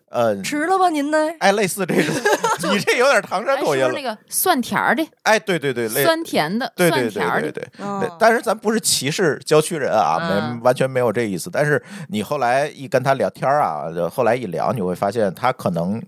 [0.09, 1.17] 呃，吃了吧您呢？
[1.39, 2.13] 哎，类似这种，
[2.73, 4.03] 你这有点唐山哎，口音了那。
[4.03, 7.41] 个酸甜儿的、哎，对对对，类酸甜的、对对酸甜的？
[7.43, 11.49] 对对对但是咱不是歧视郊区人啊，嗯没完全没有这意思。
[11.49, 16.03] 但是你后来一跟他聊天啊，后来一聊，你会发现他可能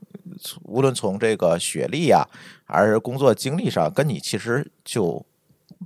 [0.63, 2.23] 无论从这个学历啊，
[2.65, 5.25] 还是工作经历上，跟你其实就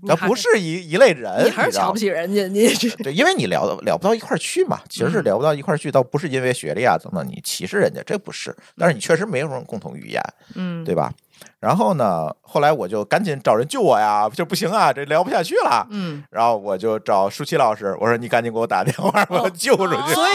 [0.02, 10.22] 你还他不是一一类人，你还是瞧不起人家，你这对，因为你聊聊不到一块儿去嘛，其实是聊不到一块儿去，倒不是因为学历啊等等，你歧视人家，这不是，但是你确实没有什么共同语言，
[10.56, 10.84] 嗯。
[10.84, 11.14] 对吧？
[11.60, 15.86] 然后呢，后来我就赶紧找人救我呀，就不行啊，这聊不下去了。
[15.90, 20.14] 嗯，然后我就找舒淇老师，我说你赶紧给我打电话，把我救出去。
[20.14, 20.32] 所以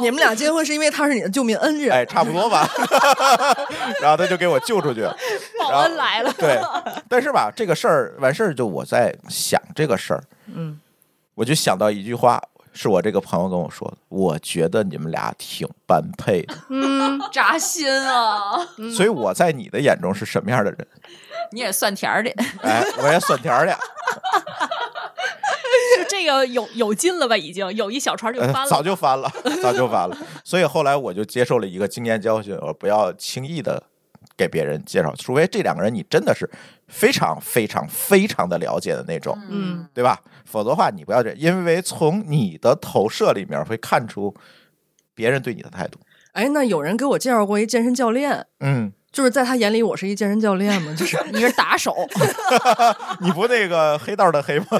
[0.00, 2.68] 你 你们俩结婚是因为他是你的救命恩人，哎，差不多吧。
[4.02, 5.02] 然后他就给我救出去。
[5.58, 6.32] 报恩来了。
[6.32, 6.60] 对，
[7.08, 10.80] 但是吧，这个事儿完事儿，就我在想这个事儿，嗯，
[11.34, 18.58] 我就想到一句话，是我这个朋友跟我说的，我觉得你们俩挺般配的，嗯 扎心啊！
[18.94, 20.86] 所以我在你的眼中是什么样的人？
[21.52, 22.30] 你也酸甜儿的，
[22.62, 23.76] 哎，我也酸甜儿的，
[25.96, 27.36] 就这个有有劲了吧？
[27.36, 28.70] 已经有一小船就呃翻了。
[28.70, 29.28] 早就翻了，
[29.60, 30.16] 早就翻了。
[30.44, 33.82] 所以后来我就接受了一个经验教训，我不要轻易的
[34.40, 36.48] 给别人介绍，除非这两个人你真的是
[36.88, 40.18] 非常非常非常的了解的那种，嗯，对吧？
[40.46, 44.34] 否则的话，你不要这，因为从你的投射里面会看出
[45.14, 46.00] 别人对你的态度。
[46.32, 50.94] 哎，那有人给我介绍过一健身教练，嗯，就是在他眼里我是一健身教练嘛？
[50.96, 51.96] 就是你是打手，
[53.20, 54.66] 你不那个黑道的黑吗？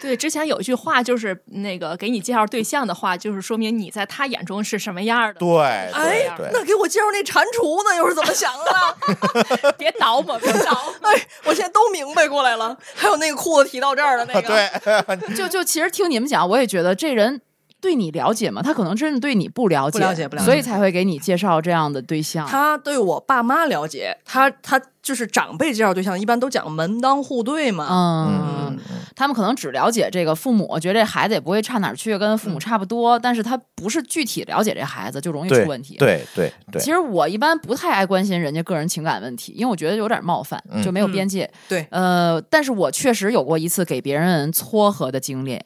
[0.00, 5.40] 对，之前有一句话就是那个给你介绍对象的话，就是说明你在他眼中是什么样的。
[5.40, 9.72] 对哎那给我介绍那蟾蜍呢，又是怎么想的？
[9.76, 11.10] 别倒磨，别倒磨。
[11.10, 12.76] 哎，我现在都明白过来了。
[12.94, 17.40] 还有那个裤子提到这儿的那个，对，就就其实听你们讲，我也觉得这人
[17.80, 18.62] 对你了解吗？
[18.62, 22.46] 他可能真的对你不了解，不了解不了解所以才会给你介绍这样的对象。
[22.46, 27.86] 他对我爸妈了解，他他就是长辈介绍对象，一般都讲门当户对嘛。
[27.90, 28.78] 嗯，
[29.16, 35.96] 他们可能只了解这个父母，觉得这孩子也不会差哪儿去，跟父母差不多，但是他不是具体了解这孩子，就容易出问题。。
[35.96, 41.50] 对对对，其实我一般不太爱关心人家个人情感问题，因为我觉得有点冒犯，嗯就没有边界。
[41.68, 45.58] 对，呃，但是我确实有过一次给别人撮合的经历，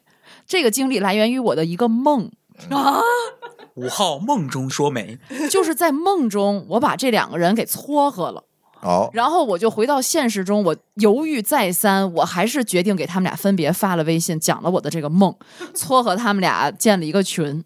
[0.47, 2.31] 这个经历来源于我的一个梦
[2.69, 3.01] 啊，
[3.75, 5.17] 五号梦中说媒，
[5.49, 8.43] 就是在梦中我把这两个人给撮合了。
[8.81, 15.35] 哦，然后我就回到现实中，我犹豫再三，我还是决定给他们俩分别发了微信，讲了我的这个梦，
[15.73, 17.63] 撮合他们俩建了一个群。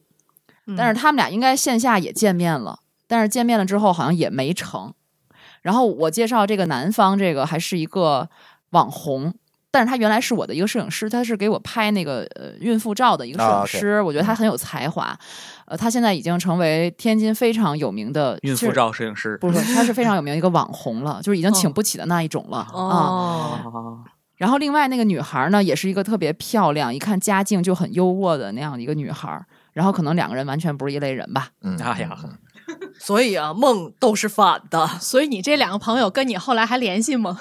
[0.77, 4.93] 但是他们俩应该线下也见面了，但是见面了之后好像也没成。
[5.61, 8.29] 然后我介绍这个男方，这个还是一个
[8.69, 9.33] 网红，
[9.71, 15.17] 但是他原来是我的一个摄影师，他是给我拍那个呃孕妇照的一个摄啊影师，我觉得他很有才华。
[15.65, 19.37] 呃，他现在已经成为天津非常有名的孕妇照摄影师。
[19.39, 23.61] 不是，他是非常有名一个网红了，就是已经请不起的那一种了、啊。
[24.37, 29.45] 然后另外那个女孩呢，也是一个特别漂亮，一看家境就很优渥的那样的一个女孩。
[29.73, 31.49] 然后可能两个人完全不是一类人吧。
[31.61, 32.31] 嗯，哎呀嗯，
[32.97, 34.87] 所以啊，梦都是反的。
[34.99, 37.39] 所以你这两个朋友跟你后来还联系吗？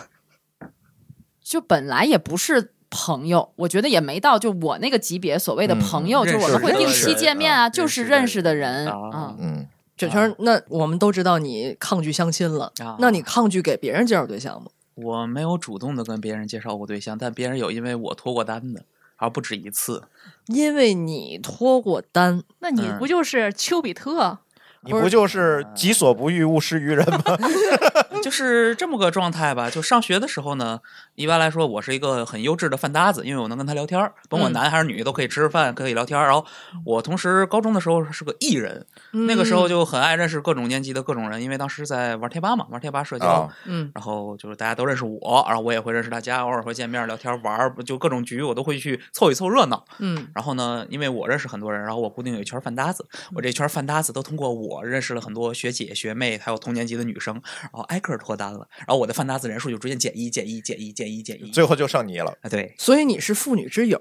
[1.48, 9.36] 就本来也不是朋友，我觉得也没到就我那个级别所谓的朋友，嗯就是我们会定期见面啊，啊就是认识的的人人啊啊。
[9.38, 14.70] 嗯，卷圈儿，那我们都知道你抗拒相亲了，啊那你抗拒给别人介绍对象吗？
[14.94, 18.82] 我没有主动的跟别人介绍过对象，但别人有因为我脱过单的，
[19.16, 20.02] 而不止一次。
[20.46, 24.38] 因为你脱过单，那你嗯不就是丘比特？
[24.82, 27.22] 你不就是己所不欲，勿施于人吗？
[28.22, 29.70] 就是这么个状态吧。
[29.70, 30.80] 就上学的时候呢，
[31.14, 36.26] 一般来说我是一个很优质的饭搭子，因为我能跟他聊天儿，甭管嗯男还是女都可以吃吃饭，可以聊天儿。
[36.26, 36.44] 然后
[36.84, 43.48] 我同时高中的时候是个艺人，那个时候就很爱认识各种年级的各种人，因为当时在玩贴吧嘛，玩贴吧社交。
[43.94, 49.84] 然后就是大家都认识我，然后我也会认识大家，偶尔会见面聊天玩，就各种局我都会去凑一凑热闹。
[50.00, 61.50] 嗯然后呢，因为我认识很多人，然后我固定有一圈饭搭子，我这圈饭搭子都通过我认识了很多学姐、学妹，还有同年级的女生，然后挨个脱单了，然后我的饭搭子人数就逐渐减一、减一、减一、减一、减一。
[61.50, 62.36] 最后就剩你了。
[62.42, 64.00] 啊，对，所以你是妇女之友，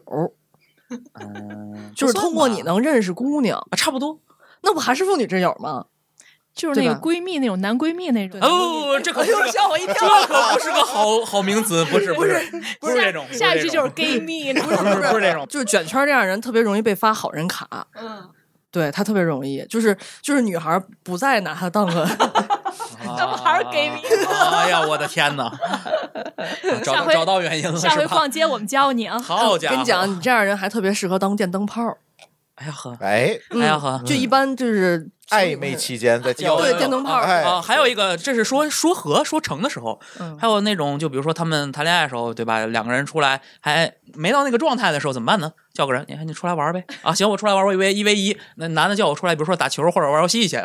[1.19, 4.19] 嗯， 就是通过你能认识姑娘，啊，差不多。
[4.61, 5.85] 那不还是妇女之友吗？
[6.53, 8.39] 就是那个闺蜜那种男闺蜜那种。
[8.41, 12.33] 哦，不不不，这可又是，吓我一跳这可不是个好好名词，不是不是
[12.81, 18.27] 不是这种，下一句就是 gay 蜜，不是不是不是这种，就是卷圈这样的人特别容易被发好人卡，嗯，
[18.71, 22.07] 对他特别容易，就是就是女孩不再拿他当个，
[23.17, 24.01] 那不还是 gay 蜜
[24.51, 25.51] 哎呀，我的天哪！
[26.83, 28.05] 找找到原因了下回？
[28.07, 29.17] 逛街我们教你啊。
[29.19, 29.75] 好家伙！
[29.75, 31.97] 跟你讲，你这样的人还特别适合当电灯泡，
[32.57, 42.65] 哎呀呵，哎，嗯哎呀呵，就一般就是暧昧期间在交对电灯泡哎啊，还有一个，这是说说和说成的时候，嗯还有那种，就比如说他们谈恋爱的时候，对吧？
[42.65, 45.51] 两个人出来还没到那个状态的时候，怎么办呢？
[45.73, 46.83] 叫个人，你看你出来玩呗。
[47.03, 50.57] 啊，行，我出来玩，我以为一 v 一，那男的叫我出来，比如说打球或者玩游戏去。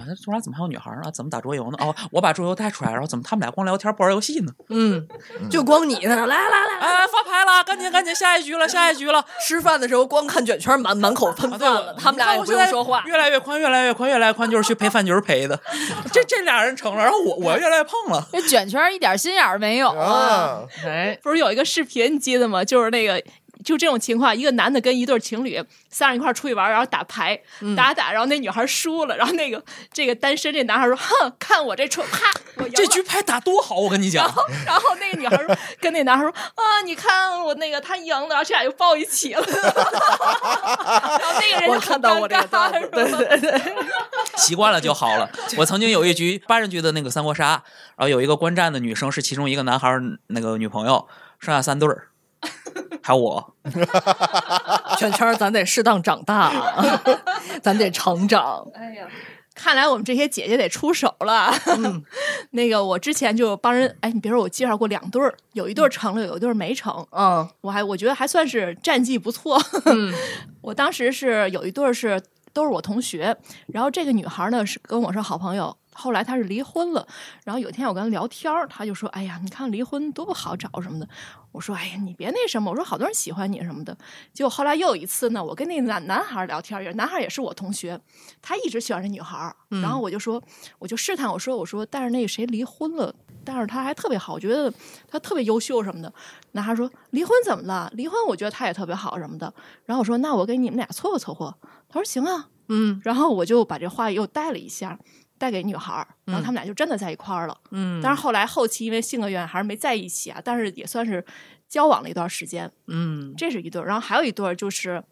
[0.00, 1.10] 啊，那突然怎么还有女孩呢？
[1.12, 1.76] 怎么打桌游呢？
[1.78, 4.52] 哦，我把桌游带出来，然后怎么他们俩光聊天不玩游戏呢？
[4.70, 5.06] 嗯，
[5.50, 9.22] 就光你呢来来来来，哎，发牌了，赶紧赶紧，下一局了，下一局了。
[9.46, 15.60] 吃饭的时候光看卷圈满满口喷饭了，他们俩也不用说话，越来越宽，越来越宽，越来越宽，就是去陪饭局陪的。
[16.10, 18.26] 这这俩人成了，然后我我越来越胖了。
[18.32, 20.10] 这卷圈儿一点心眼儿没有啊！
[20.10, 22.64] 啊，哎，不是有一个视频，你记得吗？
[22.64, 23.22] 就是那个。
[23.64, 27.40] 就这种情况，一个男的跟一对情侣仨人一块儿出去玩，然后打牌，
[27.76, 34.24] 打打打，然后那女孩输了，然后那个 这个单身这男孩说：“哼，看我这出，啪，我赢了。”这局牌打多好，我跟你讲。
[34.66, 39.42] 然后那个女孩说，跟那男孩说啊，你看我那个他赢了，然后这俩就抱一起了。
[39.46, 43.74] 然后那个人就我看到我这个，对对对，
[44.36, 45.30] 习惯了就好了。
[45.56, 47.62] 我曾经有一局八人局的那个三国杀，
[47.96, 51.06] 然后有一个观战的女生是其中一个男孩那个女朋友，
[51.38, 52.08] 剩下三对儿，
[53.02, 53.54] 还有我。
[54.98, 57.02] 圈圈咱得适当长大啊，
[57.62, 59.06] 咱得成长，哎呀，
[59.54, 61.52] 看来我们这些姐姐得出手了。
[61.78, 62.02] 嗯
[62.50, 67.06] 那个我之前就帮人，哎，你别说，我介绍过两对儿，有一对儿成了，有一对儿没成。
[67.12, 69.60] 嗯我还我觉得还算是战绩不错。
[69.86, 70.12] 嗯
[70.60, 72.20] 我当时是有一对儿是
[72.52, 73.34] 都是我同学，
[73.68, 77.06] 然后这个女孩呢是跟我是好朋友，后来她是离婚了。
[77.44, 81.08] 然后有一天我跟她聊天儿，她就说：“哎呀，你看离婚多不好找什么的。”
[81.52, 83.96] 我说：“哎呀，你别那什么。”我说：“好多人喜欢你什么的。”
[84.32, 88.00] 结果后来又有一次呢，我跟那男男孩聊天，也男孩也是我同学，
[88.40, 89.54] 他一直喜欢这女孩儿。
[89.82, 90.42] 然后我就说，
[90.78, 94.72] 我就试探我说：“我说，但是那个谁离婚了。”但是他还特别好，我觉得
[95.08, 96.12] 他特别优秀什么的。
[96.52, 97.90] 男孩说离婚怎么了？
[97.94, 99.52] 离婚我觉得他也特别好什么的。
[99.86, 101.54] 然后我说那我给你们俩凑合凑合。
[101.88, 102.48] 他说行啊。
[102.72, 104.96] 嗯然后我就把这话又带了一下，
[105.40, 107.56] 带给女孩儿，然后他们俩就真的在一块儿了。
[107.70, 111.24] 嗯，但是后来后期因为性格原因还是没在一起啊，但是也算是
[111.66, 112.70] 交往了一段时间。
[112.88, 115.02] 嗯这是一对儿，然后还有一对儿就是。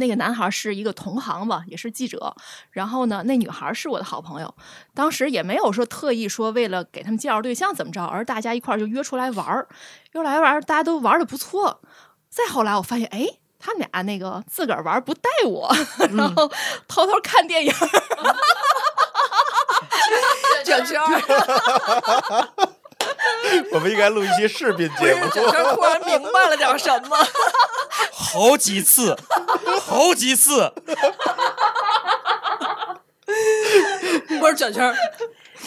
[0.00, 2.32] 那个男孩是一个同行吧，也是记者。
[2.70, 4.54] 然后呢，那女孩是我的好朋友。
[4.94, 9.66] 当时也没有说特意说为了给他们介绍对象怎么着，而大家一块儿就约出来玩儿，
[10.12, 11.82] 约来玩儿，大家都玩的不错。
[12.30, 13.26] 再后来我发现，哎，
[13.58, 15.68] 他们俩那个自个儿玩不带我，
[16.16, 16.48] 然后
[16.86, 17.88] 偷偷看电影儿。
[20.68, 22.48] 卷圈儿，
[23.72, 25.26] 我们应该录一期视频节目。
[25.30, 27.16] 卷圈儿突然明白了点什么，
[28.12, 29.16] 好几次，
[29.80, 30.70] 好几次。
[34.38, 34.94] 不是卷圈儿。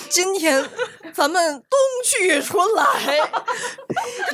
[0.07, 0.69] 今天
[1.13, 3.17] 咱们冬去春来，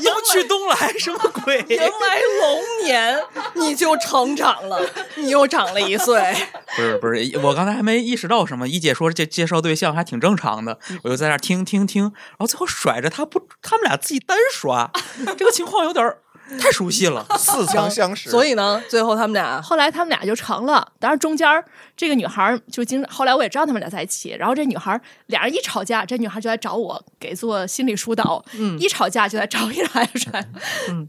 [0.03, 1.59] 冬去冬来，什么鬼？
[1.69, 3.23] 迎来龙年，
[3.53, 4.81] 你就成长了，
[5.15, 6.35] 你又长了一岁。
[6.77, 8.67] 不是不是，我刚才还没意识到什么。
[8.67, 14.89] 一姐说这介绍对象还挺正常的，我就在那听听听，然后最后甩着他不，他们俩自己单刷，
[15.37, 16.21] 这个情况有点儿
[16.59, 17.25] 太熟悉了。
[17.37, 18.29] 似曾相识。
[18.29, 21.63] 所以呢，最后他们俩后来他们俩就成了，当然中间儿
[21.95, 30.09] 这个女孩就经后来我也知道他们俩在一起，然后这女孩俩人一吵架，这女孩就来找我给做心理疏导，嗯一吵架就来找一来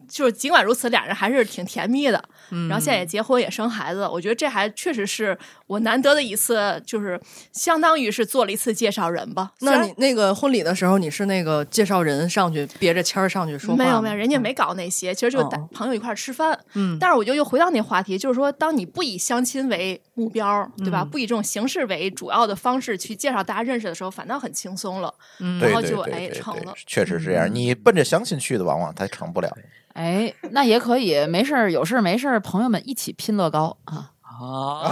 [0.08, 7.20] 就是尽管如此，俩人还是挺甜蜜的，嗯然后现在也结婚也生孩子，我觉得这还确实是我难得的一次，就是
[7.52, 9.52] 相当于是做了一次介绍人吧。
[9.60, 16.58] 那你那个婚礼的时候，你是那个介绍人上去别着签儿上去说话没有没有，人家没搞那些，其实就是带哦朋友一块儿吃饭。
[16.74, 21.02] 嗯但是我就又回到那话题，就是说，当你不以相亲为目标，对吧？
[21.02, 25.12] 嗯不以这种形式为主要的方式去介绍大家认识的时候，反倒很轻松了。
[25.40, 27.48] 嗯然后就哎成了确实是这样。
[27.52, 29.48] 你奔着相亲去的，往往他成不了。
[29.94, 34.12] 哎，那也可以，没事儿，有事儿没事儿，朋友们一起拼乐高啊！
[34.40, 34.82] 哦，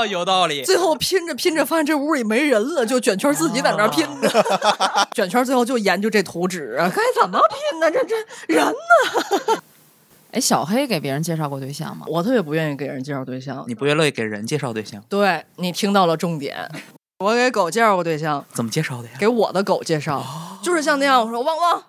[0.00, 0.62] 哦，有道理。
[0.64, 4.28] 最后拼着拼着，发现这屋里没人了，就卷圈自己在那儿拼呢。
[5.12, 7.90] 卷圈最后就研究这图纸啊，该怎么拼呢？
[7.90, 8.14] 这这
[8.54, 9.62] 人呢？
[10.32, 12.06] 哎，小黑给别人介绍过对象吗？
[12.08, 13.64] 我特别不愿意给人介绍对象。
[13.68, 16.68] 你不愿乐意给人介绍对象，对你听到了重点。
[17.20, 19.14] 我给狗介绍过对象，怎么介绍的呀？
[19.18, 20.24] 给我的狗介绍，
[20.62, 21.82] 就是像那样，我说汪汪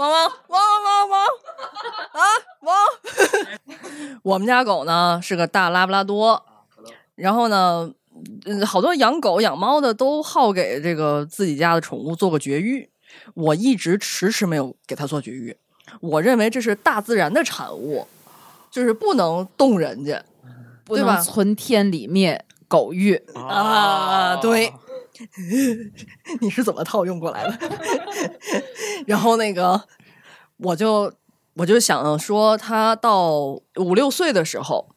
[0.00, 1.26] 汪汪汪汪汪
[2.12, 2.20] 啊
[2.62, 2.74] 汪。
[4.22, 6.42] 我们家狗呢是个大拉布拉多，
[7.16, 7.92] 然后呢，
[8.46, 12.88] 嗯，好多养狗养猫的都好给这个自己家的宠物做个绝育，
[13.34, 15.54] 我一直迟迟没有给它做绝育，
[16.00, 18.06] 我认为这是大自然的产物，
[18.70, 20.22] 就是不能动人家。
[20.86, 23.14] 对吧能存天理灭狗欲。
[23.36, 24.72] 啊，对，
[26.40, 27.58] 你是怎么套用过来的？
[29.06, 29.82] 然后那个，
[30.58, 31.12] 我就
[31.54, 33.32] 我就想说，他到
[33.76, 34.88] 五六岁的时候，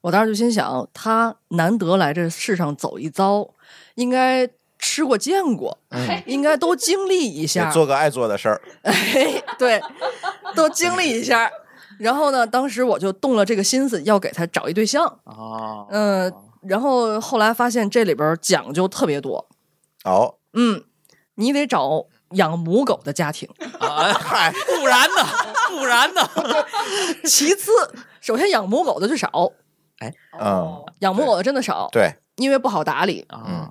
[0.00, 3.48] 我当时就心想，他难得来这世上走一遭，
[3.94, 4.48] 应该
[4.78, 8.60] 吃过见过，嗯，应该都经历一下，做个爱做的事儿。
[8.82, 9.80] 哎，对，
[10.54, 11.50] 都经历一下。
[11.98, 15.04] 然后呢，当时我就动了这个心思，要给他找一对象。
[15.24, 19.46] 哦，嗯，然后后来发现这里边讲究特别多。
[20.04, 20.84] 哦，嗯，
[21.34, 23.48] 你得找养母狗的家庭。
[23.78, 25.26] 啊嗨，不然呢？
[25.68, 26.20] 不然呢？
[27.24, 27.70] 其次，
[28.20, 29.52] 首先养母狗的就少，
[29.98, 33.70] 哎嗯，养母狗的真的少，对，因为不好打理，啊，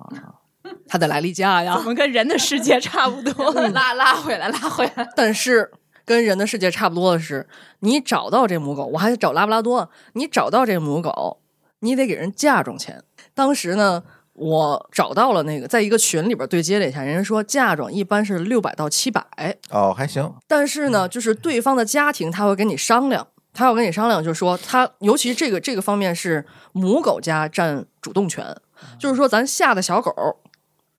[0.88, 1.82] 它得来例假呀我。
[1.82, 5.08] 们跟人的世界差不多， 拉拉回来，拉回来。
[5.16, 5.72] 但是
[6.06, 7.48] 跟人的世界差不多的是，
[7.80, 11.42] 你找到这母狗，我还得找拉布拉多，你找到这母狗，
[11.80, 13.04] 你得给人嫁妆钱。
[13.34, 14.04] 当时呢。
[14.40, 19.22] 我找到了那个，在一个群里边对接了一下，人家说嫁妆一般是六百到七百，
[19.70, 20.34] 哦，还行。
[20.48, 28.56] 但是呢，就是对方的家庭他会跟你商量，他要跟你商量，就是说他尤其这个这个方面是母狗家占主动权，
[28.98, 30.14] 就是说咱下的小狗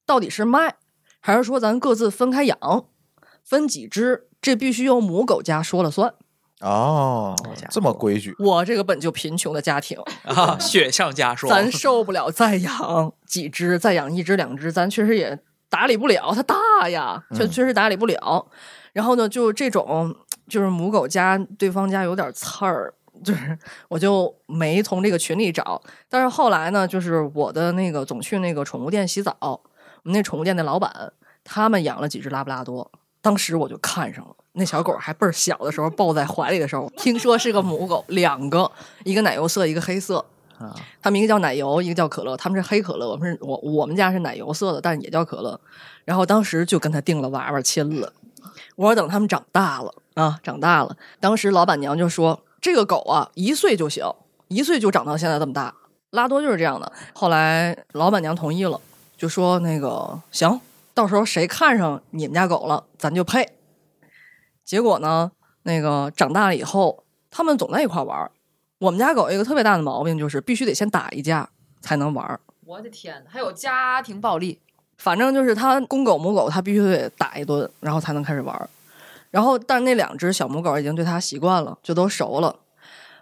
[0.05, 0.75] 到底是卖，
[1.21, 2.85] 还是说咱各自分开养，
[3.43, 6.15] 分几只，这必须由母狗家说了算。
[6.61, 7.35] 哦，
[7.71, 8.35] 这么规矩。
[8.39, 11.51] 我这个本就贫穷的家庭， 啊，雪上加霜。
[11.51, 15.39] 咱受不了再养几只，再养一只两只，咱确实也
[15.69, 18.47] 打理不了，它大呀，确嗯确实打理不了。
[18.93, 20.15] 然后呢，就这种
[20.49, 22.93] 就是母狗家对方家有点刺儿，
[23.25, 23.57] 就是
[23.89, 25.81] 我就没从这个群里找。
[26.09, 29.61] 但是后来呢，就是我的那个总去那个宠物店洗澡，我
[30.03, 32.91] 们那宠物店的老板他们养了几只拉布拉多，
[33.23, 34.35] 当时我就看上了。
[34.53, 38.71] 那小狗还倍儿小的时候，抱在怀里的时候，听说是个母狗，两个，
[39.05, 40.25] 一个奶油色，一个黑色。
[40.59, 45.59] 啊他们一个叫奶油，一个叫可乐，他们是黑可乐，我们是我我们家是奶油色的，但是也叫可乐。
[46.05, 48.13] 然后当时就跟他定了娃娃亲了。
[48.77, 54.05] 我说等他们长大了啊，长大了，当时老板娘就说这个狗啊一岁就行，
[54.49, 55.75] 一岁就长到现在这么大。
[56.11, 56.93] 拉多就是这样的。
[57.15, 58.79] 后来老板娘同意了，
[59.17, 60.61] 就说那个行，
[60.93, 63.49] 到时候谁看上你们家狗了，咱就配。
[64.71, 65.33] 结果呢，
[65.65, 68.31] 那个长大了以后，他们总在一块玩儿。
[68.79, 71.51] 我们家狗有一个特别大的毛病，就是必须得先打一架
[71.81, 72.39] 才能玩儿。
[72.65, 74.61] 我的天，还有家庭暴力，
[74.97, 78.71] 反正就是它公狗母狗，它必须得打一顿，然后才能开始玩儿。
[79.33, 82.55] 然后，但是那两只小母狗已经对它习惯了，就都熟了。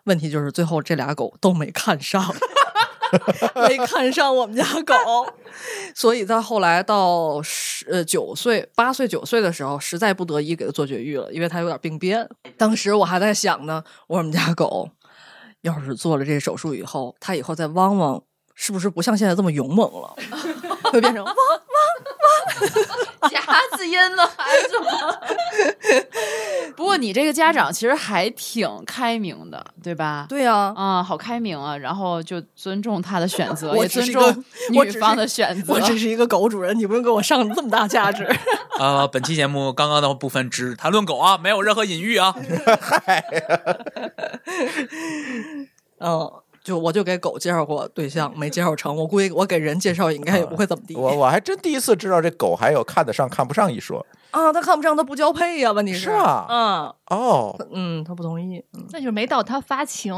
[0.04, 2.22] 问题就是最后这俩狗都没看上，
[3.68, 4.94] 没看上我们家狗，
[5.94, 12.28] 所以在后来到十呃九岁、八岁、九岁的时候，实在不得已给它做绝育了，因为它有点病变。
[12.56, 14.90] 当时我还在想呢，我们家狗
[15.62, 18.22] 要是做了这手术以后，它以后再汪汪，
[18.54, 20.14] 是不是不像现在这么勇猛了？
[20.92, 21.34] 会变成汪。
[23.30, 23.40] 夹
[23.76, 25.18] 子音的孩子吗？
[26.76, 30.26] 不过你这个家长其实还挺开明的，对吧？
[30.28, 31.76] 对呀、啊、好开明啊！
[31.76, 35.74] 然后就尊重他的选择， 我也尊重女方的选择。
[35.74, 38.24] 我只是一个狗主人，你不用给我上这么大价值。
[38.78, 42.34] 呃，本期节目刚刚的部分只谈论狗啊，没有任何隐喻啊。
[45.98, 46.30] 嗯，
[46.68, 48.94] 就我就给狗介绍过对象，没介绍成。
[48.94, 50.94] 我估计我给人介绍应该也不会怎么地。
[50.94, 57.56] 我我还真第一次知道这狗还有看得上看不上一说啊，他看不上，他不交配呀、问题是啊嗯哦。
[57.72, 58.62] 嗯，他不同意。
[58.74, 60.14] 嗯那就是没到他发情，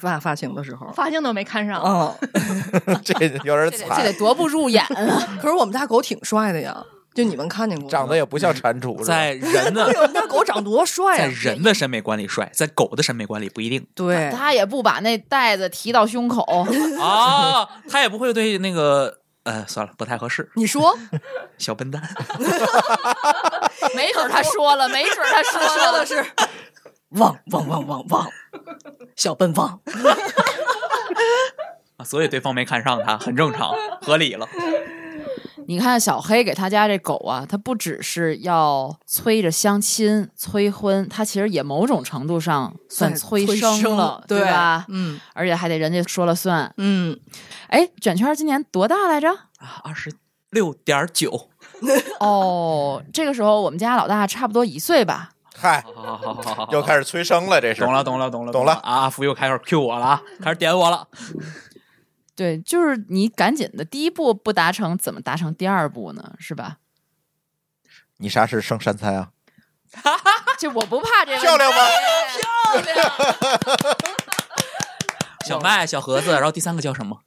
[0.00, 0.86] 发发情的时候。
[0.94, 1.82] 发情都没看上。
[1.82, 2.14] 嗯，
[3.02, 3.12] 这
[3.42, 5.38] 有点惨这得， 多不入眼啊！
[5.42, 6.84] 可是我们家狗挺帅的呀，
[7.14, 7.90] 就你们看见过吗？
[7.90, 11.32] 长得也不像蟾蜍，在人的对我们家狗长多帅啊在啊！
[11.42, 16.42] 人的审美观里帅，在狗的审美观里不一定对，他也不把那袋子提到胸口，
[17.02, 17.68] 啊。
[17.88, 20.50] 他也不会对那个呃，算了，不太合适。
[20.54, 20.96] 你说
[21.58, 22.00] 小笨蛋
[23.96, 26.24] 没准他说了，没准他说说的是
[27.10, 28.28] 汪汪汪汪汪，
[29.16, 29.80] 小笨汪。
[31.96, 34.48] 啊所以对方没看上他，很正常，合理了。
[35.66, 44.84] 你看小黑给他家这狗啊，他不只是要催着相亲、催婚，他其实也某种程度上算催生了，对吧？
[44.88, 46.72] 嗯而且还得人家说了算。
[46.76, 47.18] 嗯，
[47.68, 49.30] 哎，卷圈今年多大来着？
[49.58, 50.12] 啊，二十
[50.50, 51.48] 六点九，
[52.18, 55.30] 哦，这个时候我们家老大差不多一岁吧。
[55.60, 58.80] 嗨，好好好好好，又开始催生了，这是懂了，懂了，懂了，懂了啊！
[59.02, 61.06] 阿福又开始 Q 我了啊，开始点我了。
[62.40, 66.32] 对，就是你赶紧的，第一步不达成，怎么达成第二步呢？
[66.38, 66.78] 是吧？
[68.16, 69.32] 你啥是生山菜啊？
[70.58, 71.76] 这我不怕这个漂亮吗？
[72.32, 73.12] 漂亮。
[75.44, 77.20] 小麦、小盒子，然后第三个叫什么？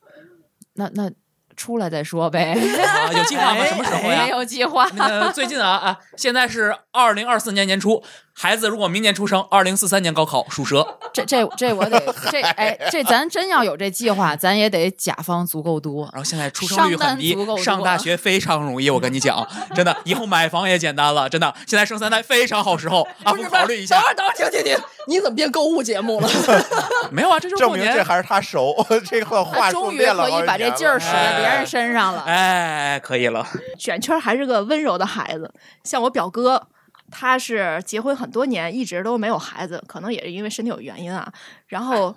[0.74, 1.12] 那那
[1.56, 2.54] 出来再说呗。
[2.56, 3.66] 啊，有计划吗？
[3.66, 4.28] 什么时候没呀？
[4.28, 4.88] 有计划。
[4.96, 10.98] 那最近啊啊，现在是二零二四年年初，孩子如果明年出生，二零四三年高考，属蛇。
[11.14, 12.00] 这这这我得
[12.32, 16.10] 这哎这咱真要有这计划，咱也得甲方足够多。
[16.14, 18.90] 然后现在出生率很低上大学非常容易。
[18.90, 19.46] 我跟你讲，
[19.76, 21.54] 真的，以后买房也简单了，真的。
[21.68, 24.10] 现在生三胎非常好时候，阿福考虑一下等会。
[24.12, 26.30] 儿等会儿，停停停，你怎么变购物节目了？
[27.12, 27.74] 没有啊，这就是证。
[27.74, 32.22] 明这还是他熟，这个话术终于可以把这劲儿使在别人身上了。
[32.22, 33.46] 哎，可以了。
[33.78, 36.68] 卷圈还是个温柔的孩子，像我表哥。
[37.16, 41.32] 他是结婚很多年，一直都没有孩子，可能也是因为身体有原因啊。
[41.74, 42.16] 然后，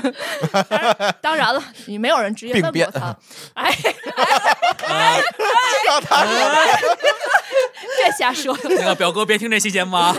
[1.20, 3.14] 当然了，你没有人直接问过他，
[3.52, 3.70] 哎，
[5.86, 6.34] 让他 说
[7.98, 8.56] 别瞎说。
[8.62, 10.16] 那个表哥别听这期节目啊。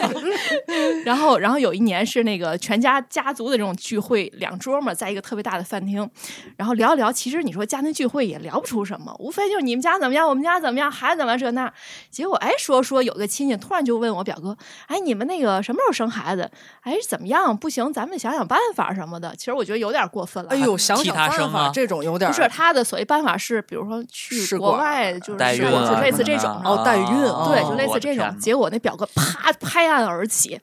[1.04, 6.08] 然后，然后有一年是那个全家家族的这种聚会，两桌嘛，在一个特别大的饭厅，
[6.56, 7.12] 然后聊一聊。
[7.12, 11.74] 其实你说家庭聚会也聊不出什么，无非就是你们家怎么样，我们家怎么样，孩子怎么样这那。
[12.12, 14.56] 结果哎，说说有个亲戚突然就问我表哥，
[14.86, 16.52] 哎，你们那个什么时候生孩子？
[16.82, 17.58] 哎，怎么样？
[17.58, 19.34] 不行，咱们想想办法什么的。
[19.38, 20.50] 其实我觉得有点过分了。
[20.50, 30.60] 哎呦，想想办法，这种有点不是他的所谓办法是，比如说去国外，就是是代孕啊就类似这种的哦代孕哦对，就类似这种结果那表哥啪拍案而起，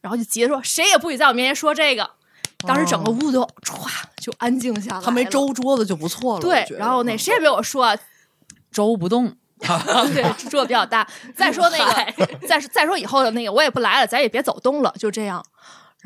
[0.00, 2.08] 然后就急着说：“谁也不许在我面前说这个。”
[2.66, 3.86] 当时整个屋都歘
[4.18, 5.02] 就安静下来。
[5.02, 6.40] 他没周桌子就不错了。
[6.40, 7.94] 对然后那谁也别我说，
[8.72, 11.06] 周不动，对，桌子比较大。
[11.36, 15.44] 再说那个，再说 再说以后的那个，我也不来了，咱也别走动了，就这样。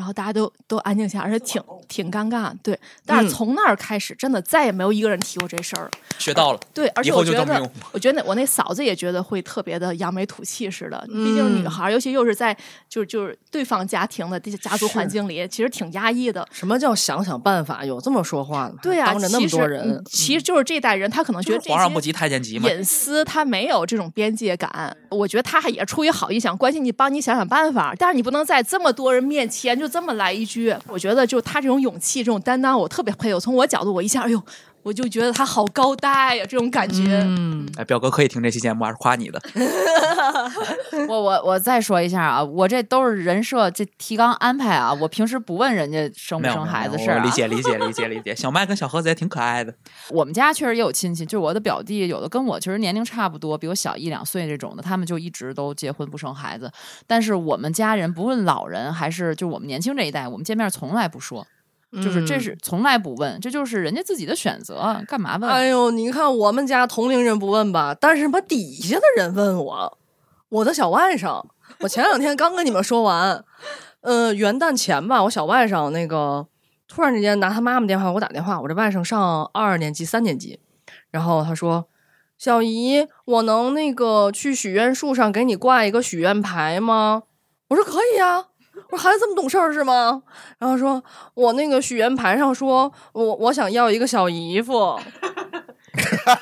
[0.00, 2.50] 然后大家都都安静下来，而且挺挺尴尬。
[2.62, 5.90] 对，但是嗯从那儿开始，真的再也没有一个人提过这事儿了。
[6.18, 10.98] 学到了，对，而且我觉得我觉得我那嫂子也觉得会特别的扬眉吐气似的。
[11.08, 12.56] 毕竟女孩，尤其又是在
[12.88, 16.48] 就是就是对方家庭的这些家族环境里，其实挺压抑的。
[16.50, 17.84] 什么叫想想办法？
[17.84, 18.80] 有这么说话的吗？
[18.82, 22.70] 对呀、当着那么多人嗯，其实就是这代人，他可能觉得这些皇上不急太监急嘛。
[22.70, 24.96] 隐私他没有这种边界感。
[25.10, 27.94] 我觉得他还也出于好意想关心你，帮你想想办法。
[27.98, 30.74] 但是你不能在这么多人面前就这么来一句。
[30.86, 33.40] 我觉得就他这种勇气、这种担当，我特别佩服。
[33.40, 34.40] 从我角度，我一下，哎呦，
[34.82, 37.20] 我就觉得他好高大呀，这种感觉。
[37.24, 39.40] 嗯，哎，表哥可以听这期节目，还是夸你的。
[41.08, 47.24] 我我我再说一下啊，我这都是人设这提纲安排啊，我平时不问人家生不生孩子事儿、啊。
[47.24, 48.34] 理解理解理解理解。
[48.36, 49.74] 小麦跟小盒子也挺可爱的。
[50.10, 56.70] 我们家确实也有亲戚，就是我的表弟，有的跟我其实年龄差不多，比我小一两岁这种的，他们就一直都结婚不生孩子。
[57.06, 61.46] 但是我们家人不论老人还是就我们年轻这一代，我们见面从来不说，
[61.92, 65.50] 就是这是从来不问，这就是人家自己的选择，干嘛问？
[65.50, 69.98] 哎呦，你看我们家同龄人不问吧，但是把底下的人问我，
[70.50, 71.44] 我的小外甥，
[71.80, 73.44] 我前两天刚跟你们说完，
[74.02, 76.46] 呃，元旦前吧，我小外甥那个
[76.86, 80.60] 突然之间拿他妈妈电话给我打电话，我这外甥上二年级、三年级，
[81.10, 81.88] 然后他说
[82.38, 87.24] ：“小姨，我能那个去许愿树上给你挂一个许愿牌吗？”
[87.70, 88.46] 我说：“可以呀。”
[88.88, 90.22] 我说：“孩子这么懂事儿是吗？”
[90.58, 91.02] 然后说
[91.34, 94.98] ：“我那个许愿牌上说我我想要一个小姨夫。
[96.24, 96.34] ”哈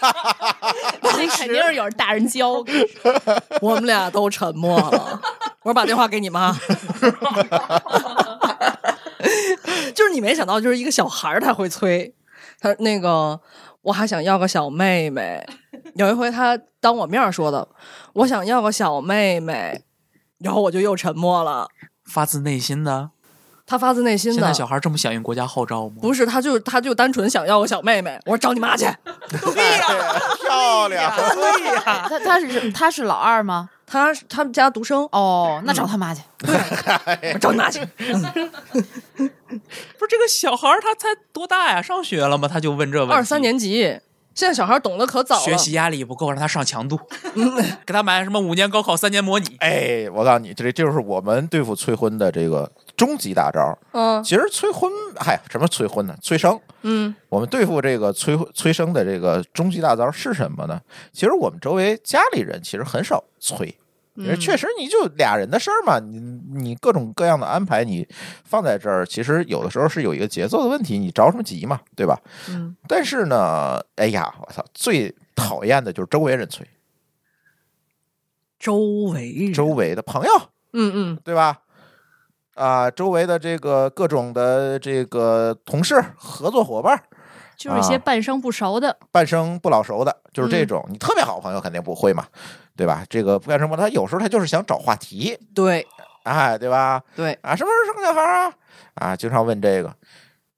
[1.03, 2.51] 那肯定是有人大人教。
[2.51, 2.65] 我
[3.63, 5.21] 我们俩都沉默了。
[5.63, 6.55] 我说把电话给你妈。
[9.95, 12.15] 就是你没想到，就是一个小孩儿他会催
[12.61, 13.41] 他那个，
[13.83, 15.45] 我还想要个小妹妹。
[15.95, 17.67] 有一回他当我面说的，
[18.13, 19.83] 我想要个小妹妹，
[20.39, 21.67] 然后我就又沉默了。
[22.09, 23.11] 发自内心的。
[23.71, 25.97] 他发自内心的现在，小孩这么响应国家号召吗？
[26.01, 28.19] 不是，他就他就单纯想要个小妹妹。
[28.25, 28.87] 我说找你妈去。
[28.87, 28.97] 漂
[30.89, 33.69] 亮，对呀，他他是他是老二吗？
[33.87, 36.23] 他他们家独生，哦，那找他妈去。
[37.35, 37.87] 我找你妈去。
[37.99, 38.05] 不
[40.07, 41.83] 是这个小孩他才多大呀？
[41.83, 42.49] 上学了吗？
[42.49, 43.15] 他就问这问题。
[43.15, 44.01] 二三年级，
[44.39, 45.43] 现在小孩懂得可早了。
[45.43, 46.97] 学习压力不够，让他上强度，
[47.85, 49.57] 给他买什么五年高考三年模拟。
[49.59, 53.77] 哎，我告诉你，这这就是我们对付催婚的这个终极大招。
[53.91, 56.17] 嗯其实催婚，嗨，什么催婚呢？
[56.23, 56.57] 催生。
[56.83, 60.81] 嗯我们对付这个催催生的这个终极大招是什么呢？
[61.13, 63.77] 其实我们周围家里人其实很少催，
[64.25, 68.07] 因为确实你就俩人的事儿嘛，你你各种各样的安排你
[68.45, 72.21] 放在这儿，其实有的时候是有一个节奏的问题，你着什么急嘛，对吧？
[72.49, 76.67] 嗯，但是呢，哎呀，我操，最讨厌的就是周围人催，
[78.59, 78.77] 周
[79.13, 80.31] 围周围的朋友，
[80.73, 81.59] 嗯嗯对吧？
[82.55, 87.01] 啊，周围的这个各种的这个同事、合作伙伴，
[87.57, 90.85] 就是一些半生不熟的，半生不老熟的，就是这嗯种。
[90.91, 92.27] 你特别好的朋友肯定不会嘛，
[92.79, 93.05] 对吧？
[93.11, 95.85] 这个不干什么，他有时候他就是想找话题，对
[96.23, 97.03] 哎，对吧？
[97.17, 98.53] 对，啊，什么时候生小孩啊？
[98.95, 99.93] 啊，经常问这个。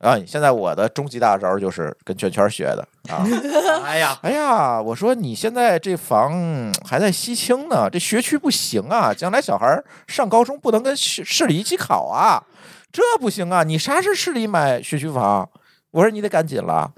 [0.00, 3.20] 啊，现在我的终极大招就是跟圈圈学的啊！
[3.84, 12.42] 哎呀，哎呀，我说你现在这房还在西青呢，这学区不行啊，将来小孩上高中不能跟市市里一起考啊，
[12.90, 13.62] 这不行啊！
[13.62, 15.48] 你啥时市里买学区房？
[15.90, 16.90] 我说你得赶紧了，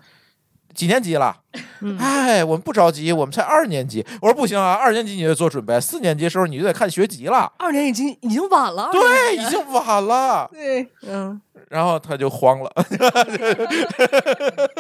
[0.75, 1.37] 几年级了？
[1.81, 4.05] 嗯哎，我们不着急，我们才二年级。
[4.21, 7.53] 我说不行啊，二年级你就做准备，四年级的时候你就得看学籍了。
[7.59, 10.49] 二年已经已经晚了，对，已经晚了。
[10.53, 12.73] 对，嗯，然后他就慌了，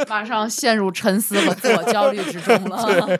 [0.08, 3.18] 马上陷入沉思和自我焦虑之中了。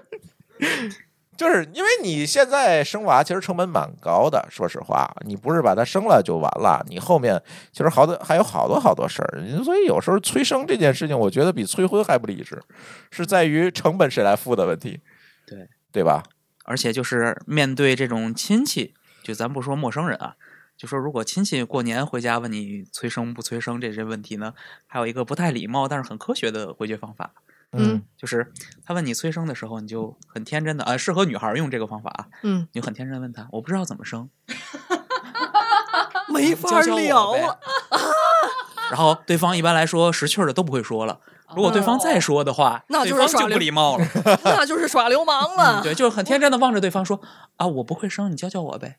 [1.36, 12.62] 就是因为你现在生娃其实成本蛮高的，说实话，你不是把他生了就完了，你后面其实好多还有好多好多事儿，所以有时候催生这件事情，我觉得比催婚还不理智，
[13.10, 15.00] 是在于成本谁来付的问题，
[15.46, 15.68] 对。
[15.92, 16.22] 对吧？
[16.64, 20.36] 而且就是面对这种亲戚，就咱不说陌生人啊，
[20.74, 24.54] 就说如果亲戚过年回家问你催生不催生这些问题呢，
[24.86, 27.34] 还有一个不太礼貌但是很科学的回绝方法，
[27.80, 28.52] 嗯就是
[28.84, 34.28] 他问你催生的时候，你就很天真的，啊，适合女孩用这个方法啊，嗯，你就很天真的问他，我不知道怎么生，
[36.28, 37.58] 没法聊了。
[38.90, 41.18] 然后对方一般来说识趣的都不会说了，
[41.54, 44.06] 如果对方再说的话，那就是就耍流不礼貌了。
[44.44, 45.82] 那就是耍流氓了。
[45.82, 47.20] 对，就是很天真的望着对方说
[47.56, 48.98] 啊，我不会生，你教教我呗。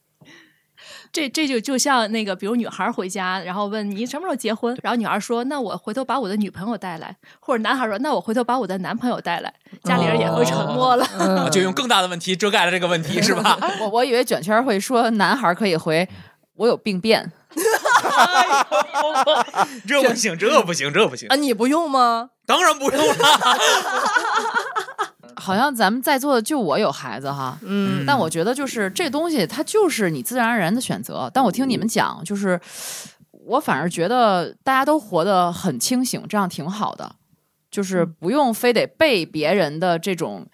[1.14, 9.53] 这这就就像那个，比如女孩回家，然后问你什么时候结婚，然后女孩说那我回头把我的女朋友带来，或者男孩说那我回头把我的男朋友带来，
[9.84, 11.05] 家里人也会沉默了。
[11.05, 13.59] 啊 就用更大的问题遮盖了这个问题，是吧？
[13.80, 16.09] 我我以为卷圈会说男孩可以回
[16.55, 17.32] 我有病变，
[19.88, 22.32] 这不行，这不行，这不行啊，，你不用吗？
[22.47, 23.16] 当然不用了。
[25.36, 27.58] 好像咱们在座的就我有孩子哈。
[27.62, 31.30] 嗯但我觉得就是这东西，它就是你自然而然的选择。
[31.34, 32.60] 但我听你们讲，就是
[33.32, 37.16] 我反而觉得大家都活得很清醒，这样挺好的，
[37.70, 40.48] 就是不用非得被别人的这种，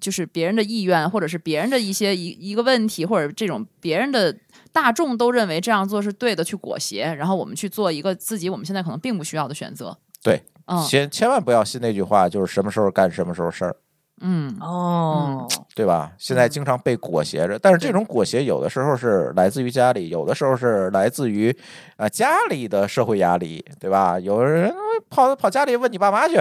[0.00, 4.36] 就是别人的意愿，或者是别人的一些一一个问题，或者这种别人的
[4.72, 9.98] 大众都认为这样做是对的，去裹挟，然后我们去做一个自己我们现在可能并不需要的选择。
[10.22, 10.82] 对，嗯。
[10.84, 13.76] 千千万不要信那句话，就是什么时候干什么时候事儿，
[14.20, 14.56] 嗯。
[14.60, 16.12] 哦，对吧？
[16.18, 21.50] 现在经常被裹挟着，但是这种裹挟有的时候是来自于家里，有的时候是来自于
[21.96, 24.18] 啊、呃家里的社会压力，对吧？
[24.20, 24.72] 有人
[25.10, 26.40] 跑跑家里问你爸妈去，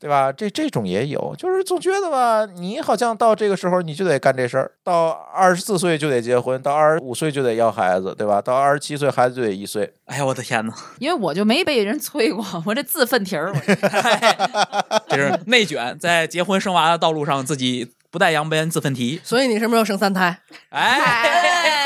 [0.00, 0.30] 对吧？
[0.30, 8.42] 这这种也有，就是总觉得吧，你好像到这个时候你就得干这事儿，到二十四岁就得结婚，到二十五岁就得要孩子，对吧？
[8.42, 10.74] 到二十七岁孩子就得一岁，哎呀，我的天哪！
[10.98, 19.20] 因为我就没被人催过，我这自奋蹄儿，我这 是内卷，在结婚生娃的道路上自己不带扬鞭自奋蹄。
[19.24, 20.38] 所以你什么时候生三胎？
[20.68, 21.83] 哎，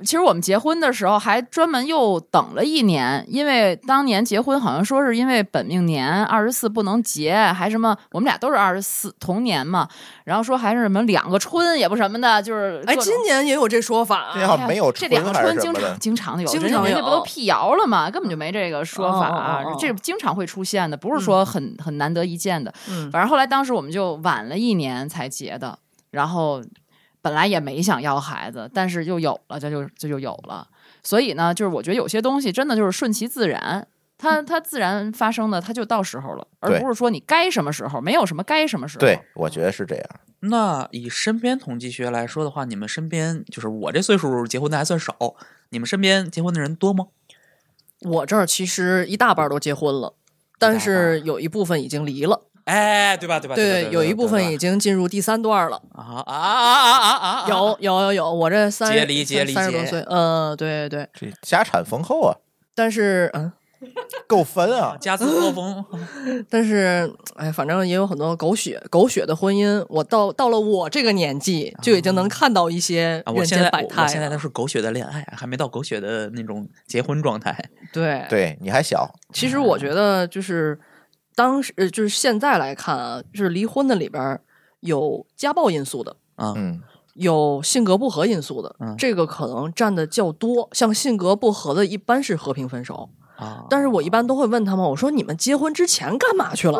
[0.00, 9.88] 其实我们结婚的时候还专门又等了一年，因为当年结婚好像说是因为本命年二十四不能结，还什么我们俩都是二十四同年嘛，
[10.24, 14.66] 然后说还是什么两个春也不什么的，就是哎，今年也有这说法啊。
[14.66, 15.98] 没有这两个春还是春经常。
[15.98, 18.10] 经常的有，经常人家不都辟谣了吗？
[18.10, 22.72] 根本就没这个说法，啊哦哦哦这经常会出现的，不是说很、很难得一见的。
[22.88, 25.78] 嗯，反正后来当时我们就晚了一年才结的，
[26.10, 26.62] 然后
[27.22, 30.66] 本来也没想要孩子，但是又有了，这就这就有了。
[31.02, 33.86] 所以呢，就是我觉得有些东西真的就是顺其自然。
[34.22, 39.00] 它它自然发生的，它就到时候了，而不是说你该什么时候，没有什么该什么时候。
[39.00, 40.04] 对，我觉得是这样。
[40.40, 45.14] 那以身边统计学来说的话，你们身边就是我这岁数结婚的还算少，
[45.70, 47.06] 你们身边结婚的人多吗？
[48.02, 50.14] 我这儿其实一大半都结婚了，
[50.58, 52.42] 但是有一部分已经离了。
[52.64, 53.40] 哎，对吧？
[53.40, 53.54] 对吧？
[53.54, 55.80] 对，对，有一部分已经进入第三段了。
[55.92, 57.48] 啊啊啊啊啊啊啊！
[57.48, 61.30] 有有有有，我这三接离接离三十多岁，嗯，对对对。
[61.30, 62.36] 这家产丰厚啊，
[62.74, 63.50] 但是嗯，
[64.26, 64.96] 够分啊。
[65.00, 65.84] 家资作风，
[66.48, 69.84] 但是哎，反正也有很多狗血狗血的婚姻。
[69.88, 74.02] 我到到了我这个年纪，就已经能看到一些啊，我人现在我间百态了。
[74.02, 77.56] 我现在都是狗血的恋爱，还没到狗血的那种结婚状态。
[77.92, 80.78] 对对，你还小，其实我觉得就是
[81.40, 84.38] 当时呃就是现在来看啊，就是离婚的里边
[84.80, 86.82] 有家暴因素的，啊，嗯，
[87.14, 90.68] 有性格不合因素的，嗯这个可能占的较多。
[90.72, 93.08] 像性格不合的，一般是和平分手。
[93.36, 96.78] 啊，但是我一般都会问他们，我说你们结婚之前干嘛去了？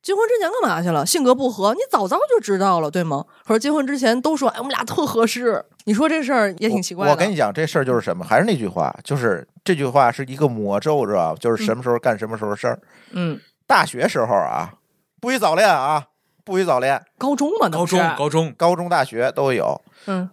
[0.00, 1.04] 结婚之前干嘛去了？
[1.04, 3.24] 性格不合，你早早就知道了，对吗？
[3.44, 5.64] 可是结婚之前都说，哎，我们俩特合适。
[5.84, 7.10] 你说这事儿也挺奇怪的。
[7.10, 8.24] 我跟你讲，这事儿就是什么？
[8.24, 11.38] 还是那句话，就是这句话是一个魔咒，知道吧？
[11.40, 12.80] 就是什么时候干什么时候事儿。
[13.10, 13.38] 嗯，
[13.70, 14.74] 大学时候啊，
[15.20, 16.08] 不许早恋啊，
[16.44, 17.00] 不许早恋。
[17.16, 19.80] 高中嘛，那高中高中高中、大学都有。
[20.06, 20.28] 嗯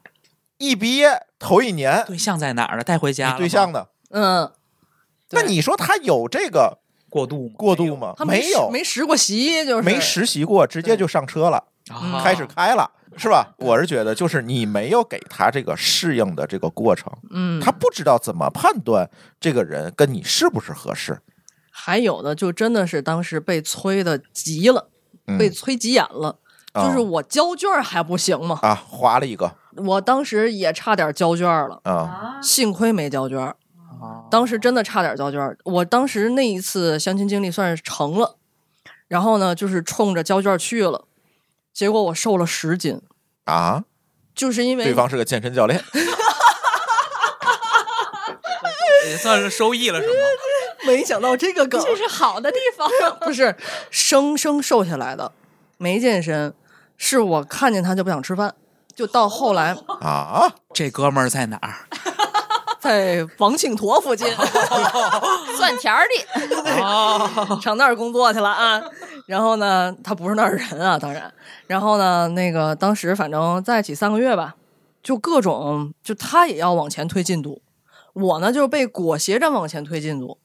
[0.57, 2.83] 一毕业头一年，对象在哪儿呢？
[2.83, 3.85] 带回家了对象呢？
[4.09, 4.51] 嗯，
[5.29, 6.79] 那你说他有这个
[7.11, 7.53] 过渡吗？
[7.55, 8.15] 过渡吗？
[8.17, 13.53] 他没有，没实过习，就是没实习过，直接就上车了，啊开始开了，是吧？
[13.59, 19.07] 我是觉得，就是你没有给他这个适应的这个过程，嗯，他不知道怎么判断
[19.39, 21.21] 这个人跟你是不是合适。
[21.79, 24.89] 还有的就真的是当时被催的急了，
[25.27, 26.39] 嗯被催急眼了。
[26.73, 28.57] 就是啊我交卷还不行吗？
[28.63, 33.39] 啊，划了一个我当时也差点交卷了，啊，幸亏没交卷。
[33.39, 33.55] 啊
[34.29, 38.37] 当时真的差点交卷，我当时那一次相亲经历算是成了，
[39.07, 41.05] 然后呢，就是冲着交卷去了，
[41.73, 43.01] 结果我瘦了十斤，
[43.45, 43.85] 啊，
[44.35, 45.83] 就是因为对方是个健身教练，
[49.09, 50.13] 也算是收益了，是吗？
[50.87, 52.89] 没想到这个梗这是好的地方。
[53.21, 53.55] 不是
[53.91, 55.31] 生生瘦下来的，
[55.77, 56.53] 没健身，
[56.97, 58.55] 是我看见他就不想吃饭，
[58.95, 61.75] 就到后来啊，这哥们儿在哪儿？
[62.79, 64.27] 在王庆坨附近
[65.57, 68.81] 蒜田儿的，啊，上那儿工作去了啊。
[69.25, 71.33] 然后呢，他不是那儿人啊，当然。
[71.65, 74.55] 然后呢，那个当时反正在一起三个月吧，
[75.03, 77.61] 就各种，就他也要往前推进度，
[78.13, 80.37] 我呢就是被裹挟着往前推进度，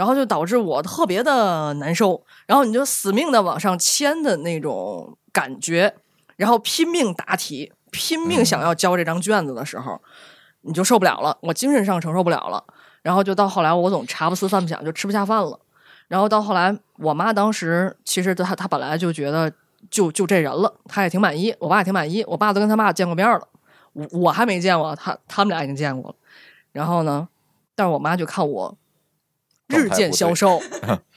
[0.00, 2.24] 然后就导致我特别的难受。
[2.46, 5.94] 然后你就死命的往上牵的那种感觉，
[6.36, 10.00] 然后拼命答题，拼命想要交这张卷子的时候，
[10.62, 12.64] 你就受不了了，我精神上承受不了了。
[13.02, 15.60] 然后就到后来，我总茶不思饭不想，就吃不下饭了。
[16.08, 19.52] 然后到后来，我妈当时其实她她本来就觉得
[19.90, 23.46] 就就这人了，她也挺满意，我爸也挺满意，我爸都跟他妈见过面了，
[23.92, 26.16] 我我还没见过，他他们俩已经见过了。
[26.72, 27.28] 然后呢，
[27.74, 28.74] 但是我妈就看我
[29.70, 30.60] 日渐消瘦，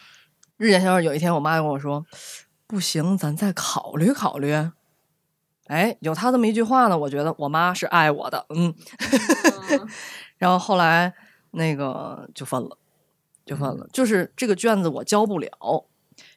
[0.58, 1.02] 日渐消瘦。
[1.02, 2.06] 有一天，我妈跟我说
[2.68, 4.54] ：“不行，咱再考虑考虑。”
[5.68, 8.74] 哎，有她这么一句话呢，我觉得我妈是爱我的，嗯。
[10.38, 11.14] 然后后来
[11.52, 12.78] 那个就分了，
[13.46, 13.88] 就分了。
[13.94, 15.88] 就是这个卷子我交不了，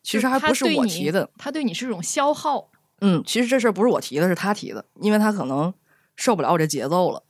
[0.03, 2.71] 其实还不是我提的，他对你是一种消耗。
[3.01, 5.75] 嗯，其实这事儿不是我提的，是他提的，因为他可能
[6.15, 7.25] 受不了我这节奏了，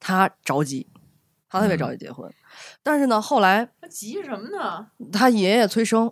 [0.00, 0.88] 他着急，
[1.48, 2.32] 他特别着急结婚。
[2.84, 4.86] 但是呢，后来他急什么呢？
[5.10, 6.06] 他爷爷催生，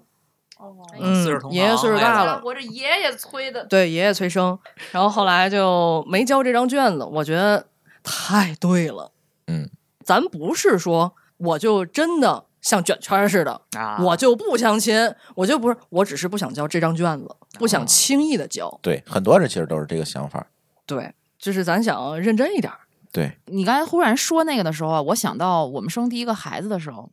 [0.59, 4.59] 哦，嗯岁数同，爷爷岁数大了，我这爷爷催的，对爷爷催生，
[4.91, 7.67] 然后后来就没交这张卷子，我觉得
[8.03, 9.13] 太对了。
[9.49, 9.69] 嗯，
[10.03, 18.79] 咱不是说我就真的像卷圈似的，啊，我就不相亲，我就不是，我只是不想交这张卷子，不想轻易的交。
[18.81, 20.47] 对，很多人其实都是这个想法。
[20.87, 22.79] 对，就是咱想认真一点儿。
[23.13, 27.07] 对，你刚才忽然说那个的时候啊，我想到我们生第一个孩子的时候，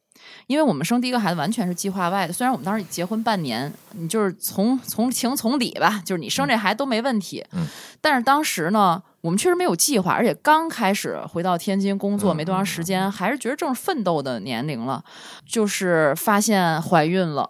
[0.47, 2.31] 因为我们生第一个孩子完全是计划外的。
[2.31, 7.45] 虽然我们当时结婚半年，你就是从从情从理吧，就是你生这孩子都没问题。
[7.51, 7.67] 嗯，
[7.99, 15.03] 但是当时呢，我们确实没有计划，而且刚开始回到天津工作嗯没多长时间，还是觉得正是奋斗的年龄了，
[15.45, 17.49] 就是发现怀孕了。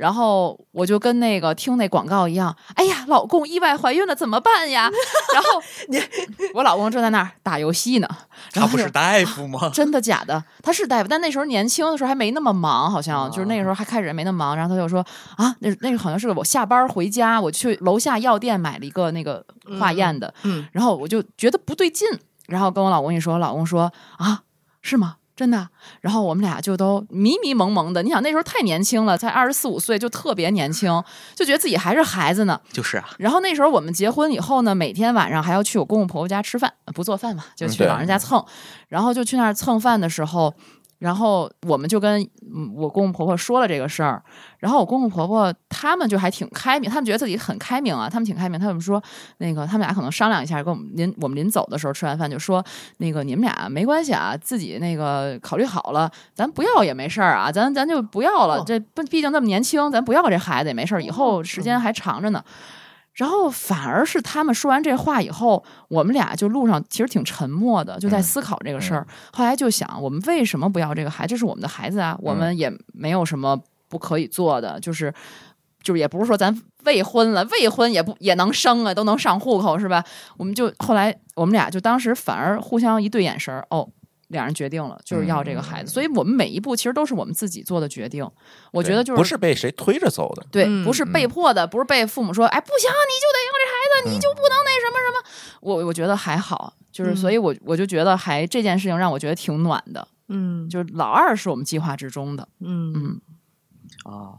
[0.00, 4.90] 然后我就跟那个听那广告一样，哎呀，老公意外怀孕了怎么办呀？
[5.34, 6.00] 然后你
[6.54, 8.08] 我老公正在那儿打游戏呢，
[8.54, 9.68] 他不是大夫吗？
[9.74, 10.42] 真的假的？
[10.62, 14.56] 他是大夫，但那时候年轻的时候还没那么忙，好像、就是那个时候还开始没那么忙。
[14.56, 15.04] 然后他就说
[15.36, 19.44] 啊，那那个好像是我下班回家，我去楼下药店买了一个那个
[19.78, 22.08] 化验的，嗯，然后我就觉得不对劲，
[22.46, 24.42] 然后跟我老公一说，我老公说啊，
[24.80, 25.16] 是吗？
[25.40, 25.66] 真的，
[26.02, 28.02] 然后我们俩就都迷迷蒙蒙的。
[28.02, 31.02] 你想那时候太年轻了，才二十四五岁，就特别年轻，
[31.34, 32.60] 就觉得自己还是孩子呢。
[32.70, 38.44] 就是啊，然后那时候我们结婚以后呢，每天晚上还要去我公公婆婆家吃饭，呃不做饭嘛，就去老人家蹭。
[38.88, 40.52] 然后就去那儿蹭饭的时候，
[41.00, 42.22] 然后我们就跟
[42.54, 44.22] 嗯我公公婆婆说了这个事儿。
[44.58, 48.60] 然后我公公婆婆他们就还挺开明，他们觉得自己很开明啊，他们挺开明。
[48.60, 49.02] 他们说
[49.38, 52.64] 那个他们俩可能商量一下，跟我们临我们临走的时候吃完饭就说
[52.98, 58.58] 那个你们俩没关系啊，自己那个考虑好了，咱不要也没事儿啊，咱咱就不要了。
[58.58, 62.44] 哦这不毕竟那么年轻，咱不要这孩子也没事儿，以后时间还长着呢。
[63.12, 69.06] 然后反而是他们说完这话以后，我们俩就路上其实挺沉默的，就在嗯思考这个事儿。
[69.32, 71.30] 后来就想，我们为什么不要这个孩子？
[71.30, 75.12] 这是我们的孩子啊，我们也没有什么不可以做的，就是
[75.82, 80.04] 就是也不是说咱未婚了，未婚也不也能生啊，都能上户口是吧？
[80.36, 83.88] 我们就后来我们俩就当时反而互相一对眼神儿，哦。
[84.30, 88.28] 两人决定了，就是要这个孩子，所以我们每一步其实都是我们自己做的决定。
[88.72, 90.44] 我觉得就是不是被谁推着走的。
[90.50, 95.58] 对，嗯不是被迫的，不是被父母说，哎，不行，你就得要这孩子，你就不能那什么什么。
[95.60, 100.68] 我我觉得还好，就是，嗯所以我我就觉得还这件事情让我觉得挺暖的，嗯。
[100.68, 102.92] 就是老二是我们计划之中的，嗯。
[102.94, 103.20] 嗯，
[104.04, 104.38] 啊，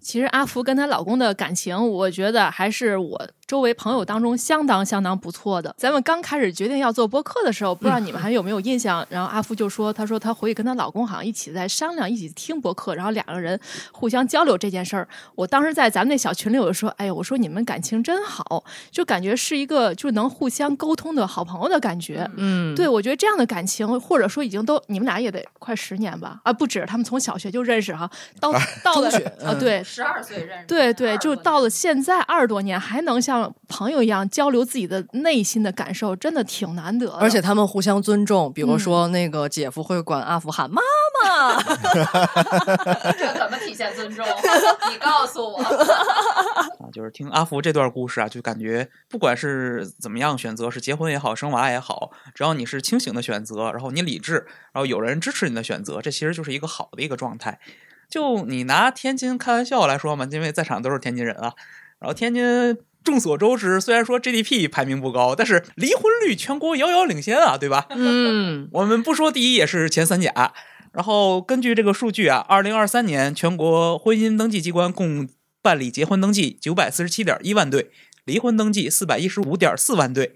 [0.00, 5.74] 其实阿福跟她老公的感情，我觉得还是我周围朋友当中相当相当不错的。
[5.76, 9.04] 咱们刚开始决定要做播客的时候，不知道你们还有没有印象？
[9.10, 13.58] 然后阿福就说，他说他回去跟她老公好像一起在商量，一起听播客，然后两个人
[13.90, 15.08] 互相交流这件事儿。
[15.34, 22.30] 我当时在咱们那小群里，我就说，哎呀，我说你们感情真好，就感觉是一个就能互相沟通的好朋友的感觉。
[22.36, 26.38] 嗯，对，我觉得这样的感情，或者说已经都你们俩也得快十年吧？
[26.44, 28.52] 啊，不止，他们从小学就认识哈，到
[28.84, 37.18] 到了中学啊，嗯对，十二岁认识对对，就到了现在二十多年，还能像朋友一样交流自己的内心的感受，真的挺难得的。
[37.18, 40.80] 而且他们互相尊重，比如嗯说那个姐夫会管阿福喊妈
[41.22, 41.62] 妈，
[43.12, 44.26] 这怎么体现尊重？
[44.90, 45.58] 你告诉我。
[45.58, 57.60] 啊，就是听阿福这段故事啊，就感觉不管是怎么样选择，是结婚也好，生娃也好，只要你是清醒的选择，然后你理智，然后有人支持你的选择，这其实就是一个好的一个状态。
[58.08, 61.52] 就你拿天津开玩笑来说嘛，因为在场都是天津人啊，
[61.98, 62.78] 然后天津。
[63.02, 67.86] 众所周知，虽然说 GDP 排名不高，但是离婚率全国遥遥领先啊，对吧？
[67.90, 70.52] 嗯 我们不说第一，也是前三甲。
[70.92, 75.28] 然后根据这个数据啊，二零二三年全国婚姻登记机关共
[75.62, 77.90] 办理结婚登记九百四十七点一万对，
[78.24, 80.34] 离婚登记四百一十五点四万对。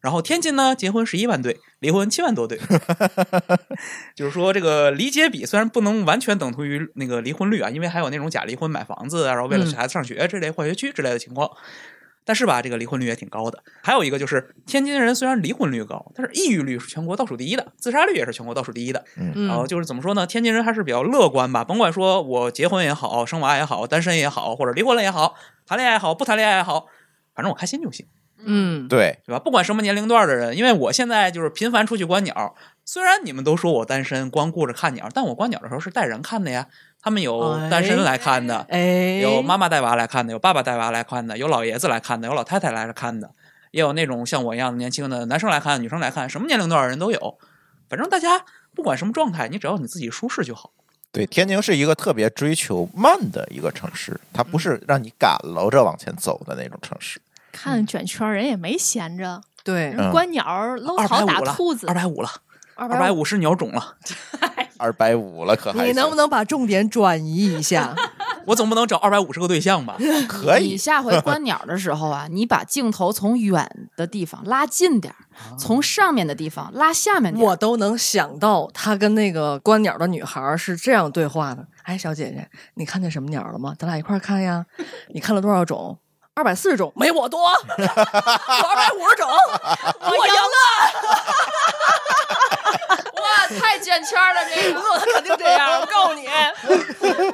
[0.00, 2.60] 然后天津呢，结婚十一万对，离婚七万多对。
[4.14, 11.50] 就是说，这个离结比虽然不能完全等同于那个离婚率啊，因为还有那种假离婚买房子啊，然后为了嗯孩子上学这类换学区之类的情况。
[12.26, 13.62] 但是吧，这个离婚率也挺高的。
[13.82, 19.04] 还有一个就是，天津人虽然离婚率高，但是抑郁率是全国倒数第一的，自杀率也是全国倒数第一的。
[19.16, 20.26] 嗯然后就是怎么说呢？
[20.26, 26.86] 天津人还是比较乐观吧，甭管说我结婚也好，生娃也好，单身也好，或者离婚了也好，谈恋爱也好，不谈恋爱也好，
[27.32, 28.04] 反正我开心就行，
[28.44, 29.38] 嗯，对，对吧？
[29.38, 36.66] 不管什么年龄段的人，因为我现在就是频繁出去观鸟，虽然你们都说我单身，光顾着看鸟，但我观鸟的时候是带人看的呀。
[37.06, 43.30] 他们有单身来看的，哎，有妈妈带娃来看的，有爸爸带娃来看的，有老爷子来看的，有老太太来看的，
[43.70, 47.38] 也有那种像我一样的年轻的男生来看，女生来看，什么年龄段的人都有。
[47.88, 48.44] 反正大家
[48.74, 50.72] 不管什么状态，你只要你自己舒适就好。
[51.12, 57.20] 对，天津是一个特别追求慢的一个城市，它不是让你赶搂着往前走的那种城市。
[57.52, 60.10] 看卷圈人也没闲着，对，嗯。
[60.10, 62.28] 观鸟儿、搂草打兔子，二百五了，
[62.74, 63.94] 二二百五是鸟种了，
[64.80, 67.94] 二百五了，可还你能不能把重点转移一下？
[68.46, 69.96] 我总不能找二百五十个对象吧？
[70.28, 70.76] 可以？
[70.76, 75.26] 下回观鸟的时候啊，你把镜头从远的地方拉近点儿，
[75.58, 77.48] 从上面的地方拉下面点儿。
[77.48, 81.66] 我都能想到他跟那个观鸟的女孩是这样对话的。
[81.82, 83.74] 哎，小姐姐，你看见什么鸟了吗？
[83.78, 84.64] 咱俩一块儿看呀。
[85.12, 85.98] 你看了多少种？
[86.34, 89.26] 二百四十种，没我多，我二百五十种，
[90.02, 90.75] 我赢了。
[93.48, 94.80] 太卷圈了，这个。
[94.80, 96.26] 他肯定这样，我告诉你，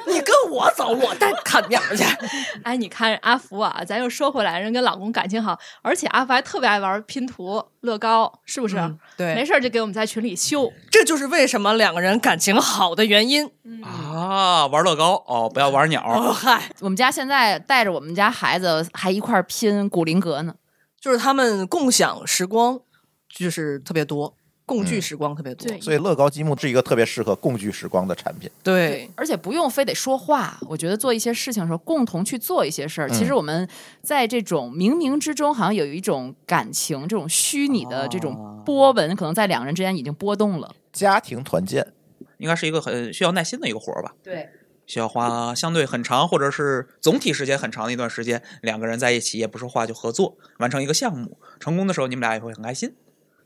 [0.13, 2.05] 你跟我走，我带看鸟去。
[2.65, 8.77] 哎，你看阿福啊，咱又说回来，人跟老公感情好，而且阿福还特别爱玩拼图、乐高，是不是？
[8.77, 10.73] 嗯对没事就给我们在群里秀。
[10.91, 13.51] 这就是为什么两个人感情好的原因。
[13.85, 16.03] 啊，玩乐高哦，不要玩鸟。
[16.07, 20.55] 哦嗨，我们家现在带着我们家孩子还一块拼古灵阁呢。
[21.01, 22.79] 就是他们共享时光，
[23.29, 24.35] 就是特别多，
[24.65, 25.67] 共聚时光特别多。
[25.69, 28.51] 对所以乐高积木是一个特别适合共聚时光的产品。
[28.63, 33.11] 对，而且不用非得说话，我觉得做一些事情的时候，共同去做一些事儿。
[33.11, 33.69] 其实我们
[34.03, 40.75] 在这种冥冥之中，好像有一种感情，这种虚拟的这种波纹，可能在两个人之间已经波动了。
[40.93, 41.93] 家庭团建，
[42.39, 44.49] 应该是一个很需要耐心的一个活儿吧，对，
[44.87, 52.95] 需要花相对很长或者是总体时间很长的一段时间，两个人在一起也不说话就合作完成一个项目，成功的时候你们俩也会很开心。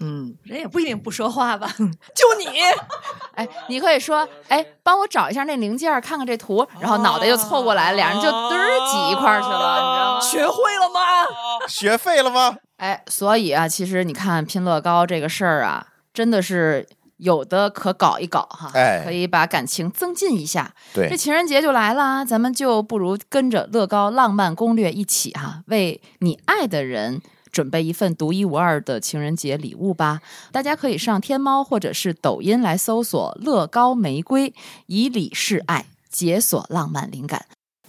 [0.01, 1.69] 嗯，人也不一定不说话吧？
[1.79, 2.47] 就你，
[3.35, 10.21] 哎，你可以说，哎，帮我找一下那零件儿，看看这图，然后脑袋就凑过来，俩人就嘚儿挤一块儿去了，你知道吗？
[10.21, 11.01] 学会了吗？
[11.69, 12.57] 学废了吗？
[12.77, 16.87] 哎，所以啊，其实你看拼乐高这个事儿啊，真的是
[17.17, 20.75] 有的可搞一搞哈，哎可以把感情增进一下。
[20.93, 27.23] 对这，情人节就来了，咱们就不如跟着乐高浪漫攻略一起哈、为你爱的人。
[27.57, 30.21] 准备一份独一无二的情人节礼物吧！
[30.53, 34.53] 大家可以上天猫或者是抖音来搜索“乐高玫瑰”，
[34.89, 37.47] 以礼示爱，解锁浪漫灵感。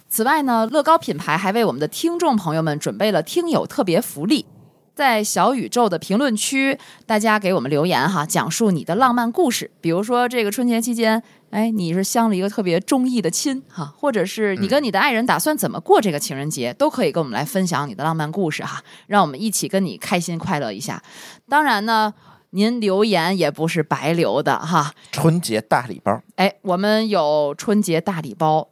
[0.08, 4.46] 此外呢，乐高品牌还为我们的听众朋友们准备了听友特别福利，
[4.94, 9.70] 在小宇宙的评论区，大家给我们留言哈，讲述你的浪漫故事。
[9.82, 21.02] 比如说这个春节期间，哎，你是相了一个特别中意的亲哈，或者是你跟你的爱人打算怎么过这个情人节，都可以跟我们来分享你的浪漫故事哈，让我们一起跟你开心快乐一下。
[21.48, 22.14] 当然呢。
[22.52, 28.70] 您留言也不是白留的哈，春节大礼包，哎，我们有春节大礼包，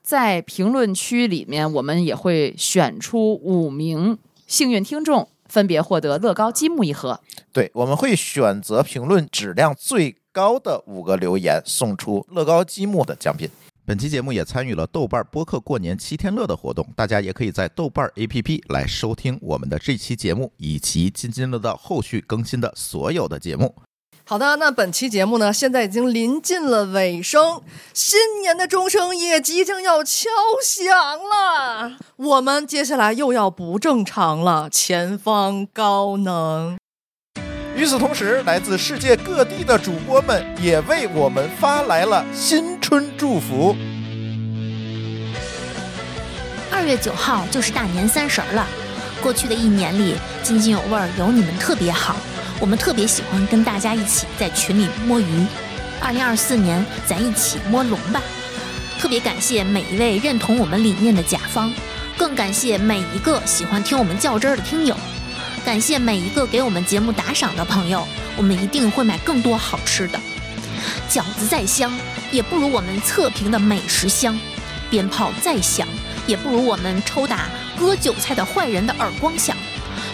[0.00, 4.16] 在评论区里面，我们也会选出五名
[4.46, 7.20] 幸运听众，分别获得乐高积木一盒。
[7.52, 13.48] 对，我们会选择评论质量最高的五个留言，送出乐高积木的奖品。
[13.86, 23.74] 本期节目也参与了豆瓣播客过年七天乐的活动，大家也可以在豆瓣 APP 来收听我们的这期节目，以及津津乐道后续更新的所有的节目。
[24.26, 27.62] 好的，那本期节目呢，现在已经临近了尾声，
[27.94, 30.28] 新年的钟声也即将要敲
[30.62, 36.76] 响了，我们接下来又要不正常了，前方高能。
[37.76, 43.76] 与此同时，来自世界各地的主播们也为我们发来了新春祝福。
[46.72, 48.66] 二月九号就是大年三十儿了。
[49.22, 52.16] 过去的一年里，津津有味儿有你们特别好，
[52.58, 55.46] 我们特别喜欢跟大家一起在群里摸鱼。
[56.00, 58.22] 二零二四年，咱一起摸龙吧！
[58.98, 61.70] 特别感谢每一位认同我们理念的甲方，
[62.16, 64.96] 更感谢每一个喜欢听我们较真儿的听友，
[65.66, 68.06] 感谢每一个给我们节目打赏的朋友，
[68.36, 70.20] 我们一定会买更多好吃的。
[71.10, 71.92] 饺子再香，
[72.30, 74.32] 也不如我们测评的美食香；
[74.88, 75.88] 鞭炮再响，
[76.24, 79.56] 也不如我们抽打割韭菜的坏人的耳光响。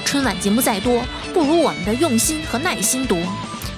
[0.07, 3.19] 春晚节目再多，不如我们的用心和耐心多。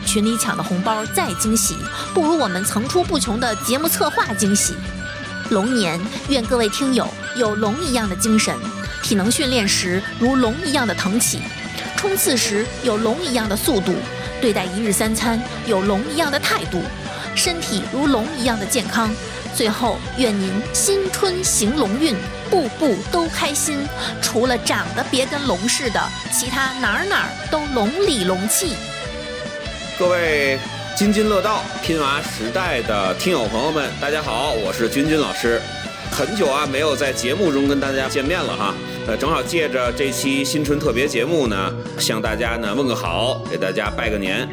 [0.06, 1.76] 群里抢的红包再惊喜，
[2.14, 4.76] 不如我们层出不穷的节目策划惊喜。
[5.50, 8.56] 龙年，愿各位听友有龙一样的精神，
[9.02, 11.40] 体能训练时如龙一样的腾起，
[12.04, 13.94] 冲刺时有龙一样的速度，
[14.38, 16.82] 对待一日三餐有龙一样的态度，
[17.34, 19.10] 身体如龙一样的健康。
[19.56, 22.14] 最后，愿您新春行龙运，
[22.50, 23.88] 步步都开心。
[24.20, 26.00] 除了长得别跟龙似的，
[26.30, 28.76] 其他哪儿哪儿都龙里龙气。
[29.98, 30.58] 各位
[30.94, 35.58] 津津乐道拼娃时代的听友朋友们，大家好，我是君君老师。
[36.14, 38.72] 很久啊，没有在节目中跟大家见面了哈。
[39.08, 44.48] 呃，正好借着这期新春特别节目呢，向大家呢问个好，给大家拜个年，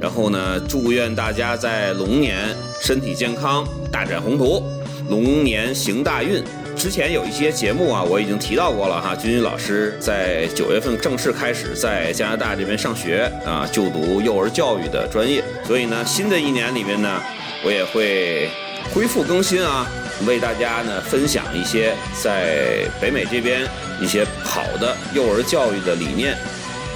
[0.00, 2.48] 然后呢，祝愿大家在龙年
[2.80, 4.60] 身体健康，大展宏图，
[5.08, 6.42] 龙年行大运。
[6.76, 9.14] 之前有一些节目啊，我已经提到过了哈。
[9.14, 15.44] 君君老师在九月份正式开始在加拿大这边上学啊，就读幼儿教育的专业。
[15.64, 17.22] 所以呢，新的一年里面呢，
[17.64, 18.50] 我也会
[18.92, 19.88] 恢复更新啊，
[20.26, 23.66] 为大家呢分享一些在北美这边
[24.00, 26.36] 一些好的幼儿教育的理念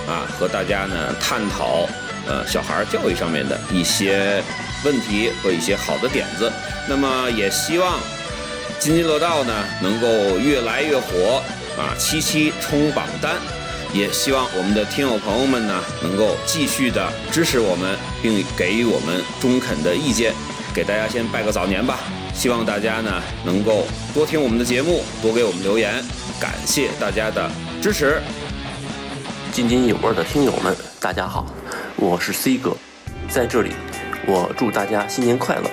[0.06, 1.88] 啊，和大家呢探讨
[2.26, 4.42] 呃小孩教育上面的一些
[4.84, 6.52] 问题和一些好的点子。
[6.88, 7.98] 那么也希望。
[8.80, 11.42] 津津乐道呢，能够越来越火
[11.76, 11.90] 啊！
[11.98, 13.34] 期期冲榜单，
[13.92, 20.32] 也希望我们的听友朋友们呢，能够继续的支持我们，并给予我们中肯的意见。
[20.72, 21.98] 给大家先拜个早年吧，
[22.38, 23.84] 希望大家呢能够
[24.14, 25.92] 多听我们的节目，多给我们留言，
[26.38, 27.50] 感谢大家的
[27.82, 28.22] 支持。
[29.50, 31.44] 津津有味的听友们，大家好，
[31.96, 32.76] 我是 C 哥，
[33.28, 33.72] 在这里，
[34.24, 35.68] 我祝大家新年快乐。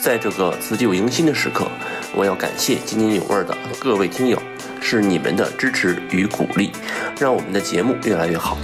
[0.00, 1.68] 在这个辞旧迎新的时刻，
[2.14, 4.42] 我要感谢津津有味的各位听友，
[4.80, 6.72] 是你们的支持与鼓励，
[7.20, 8.56] 让我们的节目越来越好。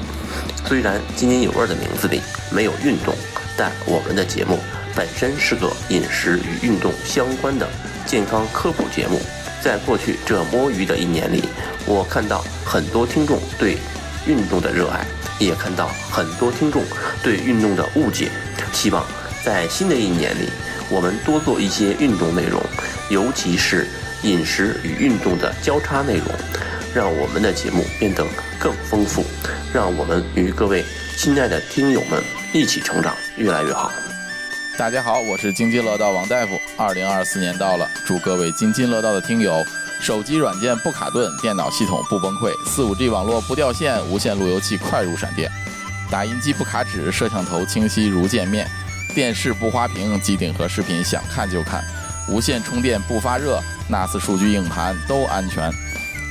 [0.64, 3.14] 虽然津津有味的名字里没有运动，
[3.54, 4.58] 但我们的节目
[4.94, 7.68] 本身是个饮食与运动相关的
[8.06, 9.20] 健康科普节目。
[9.60, 11.44] 在过去这摸鱼的一年里，
[11.86, 13.78] 我看到很多听众对
[14.26, 15.06] 运动的热爱，
[15.38, 16.82] 也看到很多听众
[17.22, 18.28] 对运动的误解。
[18.72, 19.06] 希望
[19.44, 20.48] 在新的一年里，
[20.90, 22.60] 我们多做一些运动内容，
[23.08, 23.86] 尤其是
[24.22, 26.26] 饮食与运动的交叉内容，
[26.92, 28.26] 让我们的节目变得
[28.58, 29.24] 更丰富，
[29.72, 30.84] 让我们与各位
[31.16, 32.20] 亲爱的听友们
[32.52, 33.92] 一起成长，越来越好。
[34.82, 36.60] 大家好，我是津津乐道王大夫。
[36.76, 39.64] 二零二四年到了，祝各位津津乐道的听友，
[40.00, 45.48] 手机软件不卡顿，电脑系统不崩溃，四五 G 网络不掉线，无线路由器快如闪电，
[46.10, 48.68] 打印机不卡纸，摄像头清晰如见面，
[49.14, 51.84] 电视不花屏，机顶盒视频想看就看，
[52.28, 55.72] 无线充电不发热，NAS 数据硬盘都安全，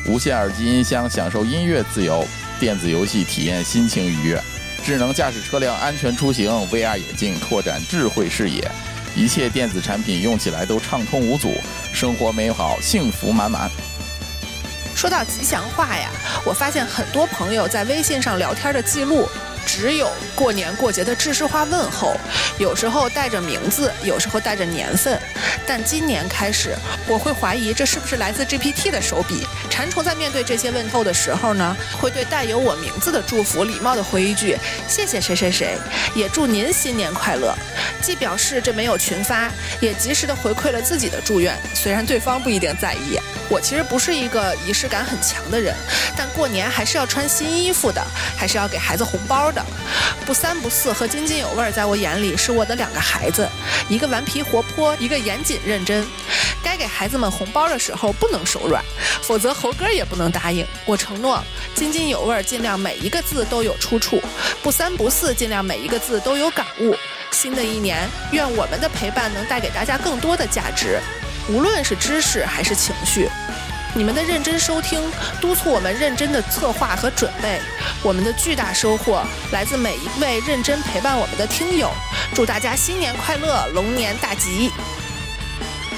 [0.10, 2.28] 无线耳机音箱享受音乐自由，
[2.60, 4.44] 电子游戏体验心情愉悦。
[4.84, 8.70] 智能驾驶车辆安全出行，VR 眼镜拓展智慧视野，
[9.16, 11.54] 一切电子产品用起来都畅通无阻，
[11.94, 13.70] 生活美好，幸福满满。
[14.96, 16.10] 说到吉祥话呀，
[16.44, 19.30] 我发现很多朋友在微信上聊天的记录。
[19.64, 22.14] 只有过年过节的制式化问候，
[22.62, 25.20] 有时候带着名字，有时候带着年份。
[25.66, 26.76] 但今年开始，
[27.08, 29.48] 我会怀疑这是不是来自 GPT 的手笔。
[29.68, 34.56] 馋虫在面对这些问候的时候呢，会对带有我名字的祝福礼貌地回一句
[34.88, 35.76] “谢谢谁谁谁”，
[36.14, 37.52] 也祝您新年快乐。
[38.00, 39.50] 既表示这没有群发，
[39.80, 41.58] 也及时地回馈了自己的祝愿。
[41.74, 43.20] 虽然对方不一定在意。
[43.50, 45.76] 我其实不是一个仪式感很强的人，
[46.16, 48.02] 但过年还是要穿新衣服的，
[48.38, 49.62] 还是要给孩子红包的。
[50.26, 53.48] 不三不四和津津有味，在我眼里是我的两个孩子，
[53.90, 56.06] 一个顽皮活泼，一个严谨认真。
[56.64, 58.84] 该给孩子们红包的时候不能手软，
[59.24, 60.66] 否则猴哥也不能答应。
[60.86, 64.18] 我承诺津津有味，尽量每一个字都有出处；
[64.62, 66.96] 不三不四，尽量每一个字都有感悟。
[67.32, 71.00] 新的一年，愿我们的陪伴能带给大家更多的价值。
[71.50, 73.28] 无论是知识还是情绪，
[73.94, 75.02] 你们的认真收听，
[75.42, 77.60] 督促我们认真的策划和准备。
[78.02, 79.22] 我们的巨大收获
[79.52, 81.92] 来自每一位认真陪伴我们的听友。
[82.34, 84.72] 祝大家新年快乐，龙年大吉！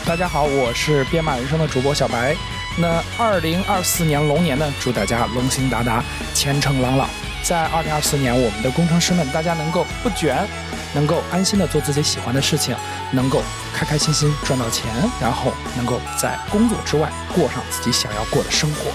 [0.05, 2.35] 大家好，我是编码人生的主播小白。
[2.79, 7.07] 那二零二四年龙年呢，祝大家龙行达达，前程朗朗。
[7.43, 10.47] 在二零二四年，我们的工程师们，大家能够不卷，
[10.93, 12.73] 能够安心的做自己喜欢的事情，
[13.11, 14.85] 能够开开心心赚到钱，
[15.19, 18.91] 然后能够在工作之外过上自己想要过的生活。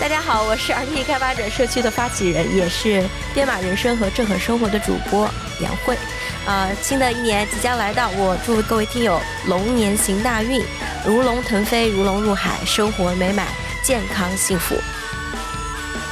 [0.00, 5.30] 大家好，我是 RT 开发者社区的发起人，也是编码人生和正狠生活的主播
[5.60, 5.96] 杨慧。
[6.44, 10.60] 啊，新的一年即将来到，我祝各位听友龙年行大运，
[11.04, 13.46] 如龙腾飞，如龙入海，生活美满，
[13.82, 14.74] 健康幸福。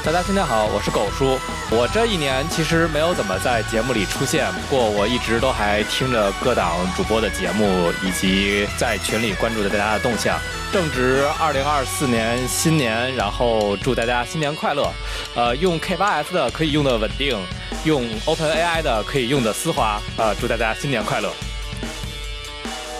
[0.07, 1.37] 大家新年好，我是狗叔。
[1.69, 10.39] 我这一年其实没有怎么在节目里出现，不过我一直都还听着各档主播的节目，以及在群里关注着大家的动向。
[10.71, 14.89] 正值二零二四年新年，然后祝大家新年快乐。
[15.35, 17.37] 呃，用 K8s 的可以用的稳定，
[17.83, 20.01] 用 OpenAI 的可以用的丝滑。
[20.15, 21.33] 啊，祝大家新年快乐。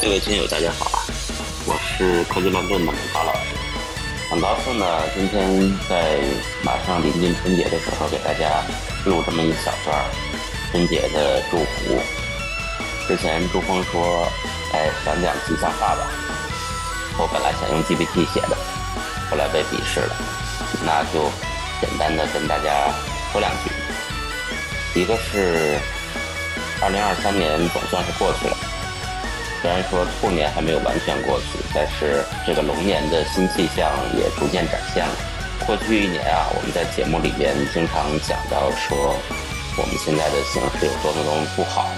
[0.02, 1.06] 各位听友，大家好，
[1.68, 3.67] 我是科技乱炖的马老师。
[4.30, 6.20] 很高兴呢，今天在
[6.62, 8.62] 马上临近春节的时候，给大家
[9.06, 10.06] 录这么一小段
[10.70, 11.98] 春节的祝福。
[13.08, 14.28] 之前朱峰说
[14.76, 16.12] ：“哎，讲讲吉祥话吧。”
[17.18, 18.58] 我本来想用 GPT 写的，
[19.32, 20.16] 后来被鄙视了，
[20.86, 21.32] 那就
[21.80, 22.92] 简单的跟大家
[23.32, 25.00] 说两句。
[25.00, 25.80] 一个是，
[26.82, 28.58] 二零二三年总算是过去了。
[29.60, 35.16] 虽然说兔年还没有完全过去，但是这个龙年的新气象也逐渐展现了。
[35.66, 38.96] 过去一年啊，我们在节目里边经常讲到说，
[39.78, 41.90] 我们现在的形势有多么多么不好。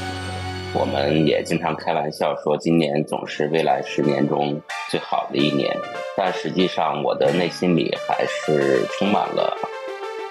[0.73, 5.75] 我们也经常开玩笑说，今年总是未来十年中最好的一年。
[6.15, 9.55] 但实际上，我的内心里还是充满了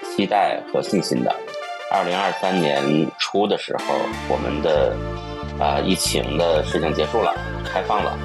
[0.03, 1.33] 期待和信心的。
[1.91, 2.81] 二零二三年
[3.19, 3.95] 初的时候，
[4.27, 4.95] 我们的。
[5.59, 7.33] 啊，疫情的事情结束了，
[7.65, 8.17] 开放了。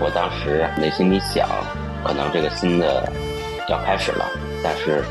[0.00, 1.48] 我当时内心里想，
[2.04, 3.08] 可能这个新的
[3.68, 4.28] 要开始了。
[4.62, 5.04] 但是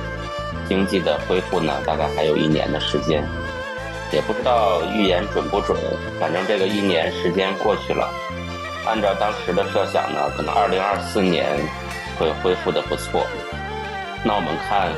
[0.68, 3.23] 经济的恢复呢，大概还有一年的时间，
[4.11, 5.77] 也不知道预言准不准。
[6.19, 8.10] 反正这个一年时间过去了，
[8.85, 11.45] 按照当时的设想呢，可能二零二四年
[12.19, 13.26] 会恢复的不错。
[14.26, 14.91] 那我们看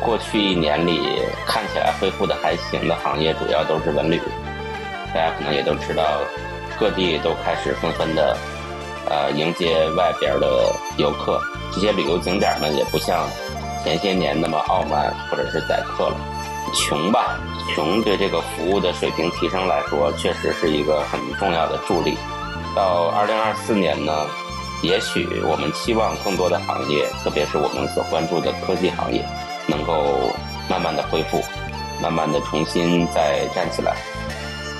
[0.00, 4.20] 过去一年里看起来恢复的还行的行业，主要都是文旅。
[5.16, 6.20] 大家可能也都知道，
[6.78, 8.36] 各地都开始纷纷的
[9.08, 11.40] 呃迎接外边的游客，
[11.72, 13.26] 这些旅游景点呢也不像
[13.82, 16.16] 前些年那么傲慢或者是宰客了。
[16.74, 17.38] 穷吧，
[17.74, 22.18] 穷对这个服务的水平提升来说，确实是一个很重要的助力。
[22.74, 24.26] 到二零二四年呢，
[24.82, 29.24] 也许我们期望更多的行业，特别是我们所关注的科技行业，
[29.66, 30.30] 能够
[30.68, 31.42] 慢慢的恢复，
[32.02, 33.96] 慢慢的重新再站起来。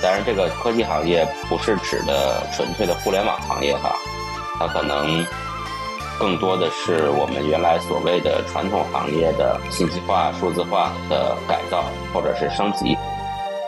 [0.01, 3.95] 当然，这个科技行业不是指的纯粹的互联网行业哈，
[4.59, 5.25] 它可能
[6.19, 11.83] 更多的是我们原来所谓的传统行业的信息化、数字化的改造
[12.13, 12.95] 或者是升级。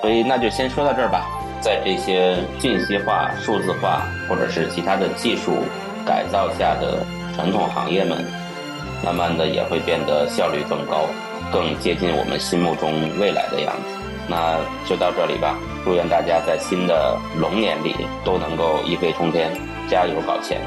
[0.02, 1.26] 所以，那就先说到这儿吧。
[1.62, 5.58] 在这些信息化、数字化或者是其他的技术
[6.06, 8.26] 改造下的传统行业们，
[9.04, 11.08] 慢慢的也会变得效率更高，
[11.52, 13.99] 更接近我们心目中未来的样子。
[14.30, 15.58] 那就到这里吧。
[15.84, 19.52] 祝愿大家在新的龙年里都能够一飞冲天，
[19.90, 20.62] 加油搞钱！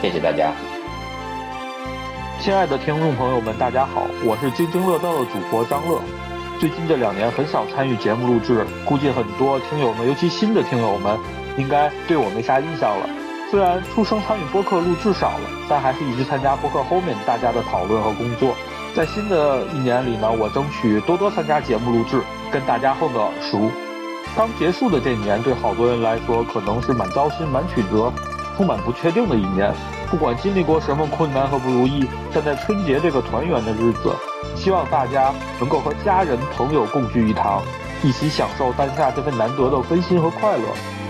[0.00, 0.52] 谢谢大家。
[2.40, 6.00] 亲爱的听众朋友们，大家好，我是津津乐道的主播张乐。
[6.60, 11.18] 最近这两年很少参与节目录制，估计很多听友们，尤其新的听友们，
[11.56, 13.08] 应该对我没啥印象了。
[13.50, 18.54] 虽然出生参与播客录制少了，但还是一直参加播客后面大家的讨论和工作。
[18.94, 22.22] 在新的一年里呢，我争取多多参加节目录制，
[22.52, 23.70] 跟大家混个熟。
[24.36, 28.12] 刚结束的这年，对好多人来说，可能是蛮糟心、蛮曲折、
[28.56, 29.72] 充满不确定的一年。
[30.10, 34.14] 不管经历过什么困难和不如意，站在春节这个团圆的日子，
[34.54, 37.62] 希望大家能够和家人朋友共聚一堂，
[38.02, 40.64] 一起享受当下这份难得的温馨和快乐，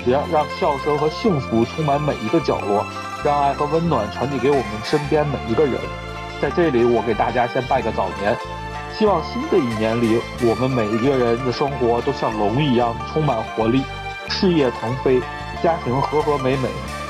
[0.06, 2.86] 也让笑声和幸福充满每一个角落，
[3.24, 5.74] 让爱和温暖传递给我们身边每一个人。
[6.40, 8.36] 在这里，我给大家先拜个早年，
[8.98, 13.82] 希望新的一年里，我们每一个人的生活都像龙一样充满活力，
[14.28, 15.20] 事业腾飞，
[15.62, 16.68] 家庭和和美美，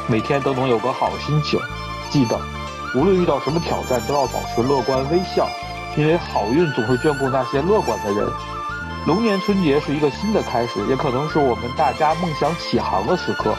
[0.09, 1.59] 每天都能有个好心情。
[2.09, 2.39] 记得，
[2.95, 5.49] 无论遇到什么挑战，都要保持乐观微笑，
[5.97, 8.31] 因为好运总是眷顾那些乐观的人。
[9.07, 13.55] 龙年春节是一个新的开始，也可能是我们大家梦想起航的时刻。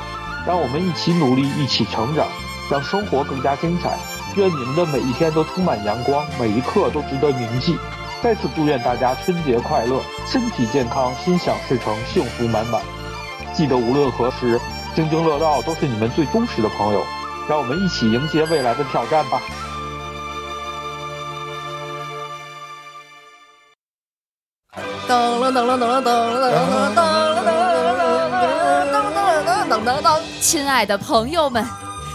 [0.46, 2.28] 让我们一起努力，一起成长，
[2.70, 3.98] 让生活更加精彩。
[4.36, 7.78] 愿你们的每一天都充满阳光，每一刻都值得铭记。
[8.24, 12.82] 再次祝愿大家春节快乐，身体健康，心想事成，幸福满满。
[13.54, 14.58] 记得无论何时，
[14.96, 17.04] 津津乐道都是你们最忠实的朋友。
[17.50, 19.42] 让我们一起迎接未来的挑战吧！
[25.06, 27.44] 噔了噔了噔了噔了噔了噔了
[28.88, 30.22] 噔噔噔噔噔！
[30.40, 31.66] 亲爱的朋友们，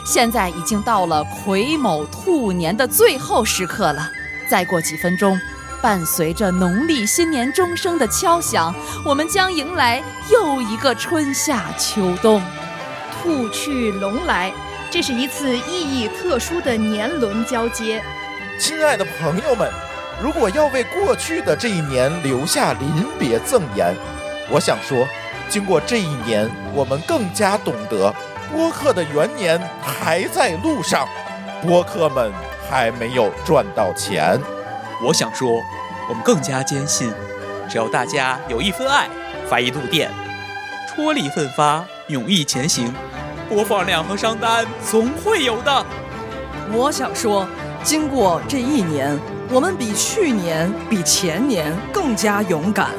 [0.06, 4.08] 现在已经到了癸卯兔年的最后时刻了。
[4.50, 5.38] 再过几分钟，
[5.80, 8.74] 伴随着农历新年钟声的敲响，
[9.04, 12.42] 我们将迎来又一个春夏秋冬。
[13.22, 14.52] 兔去龙来。
[14.90, 18.02] 这是一次意义特殊的年轮交接。
[18.58, 19.70] 亲爱的朋友们，
[20.22, 23.94] 如果要为过去的这一年留下临别赠言，
[24.48, 25.06] 我想说，
[25.46, 28.10] 经过这一年，我们更加懂得，
[28.50, 31.06] 播客的元年还在路上，
[31.60, 32.32] 播客们
[32.70, 34.40] 还没有赚到钱。
[35.00, 35.62] 我想说，
[36.08, 37.12] 我们更加坚信，
[37.70, 39.08] 只要大家有一分爱，
[39.48, 40.10] 发一度电，
[40.88, 42.92] 戳力奋发，勇毅前行。
[43.48, 45.86] 播放量和商单总会有的。
[46.72, 47.46] 我想说，
[47.84, 49.16] 经过这一年，
[49.50, 52.90] 我们比去年、比前年更加勇敢。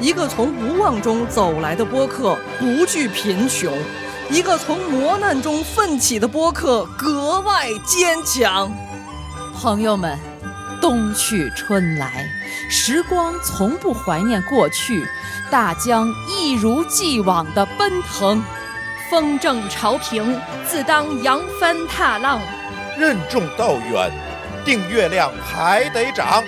[0.00, 3.72] 一个从无望中走来的播客不惧贫穷，
[4.30, 8.70] 一个从磨难中奋起的播客格外坚强。
[9.54, 10.18] 朋友们，
[10.82, 12.28] 冬去春来，
[12.68, 15.06] 时光从不怀念过去，
[15.48, 18.44] 大江一如既往的奔腾。
[19.08, 22.40] 风正潮平，自当扬帆踏浪；
[22.98, 24.10] 任重道远，
[24.64, 26.42] 定月亮还得涨。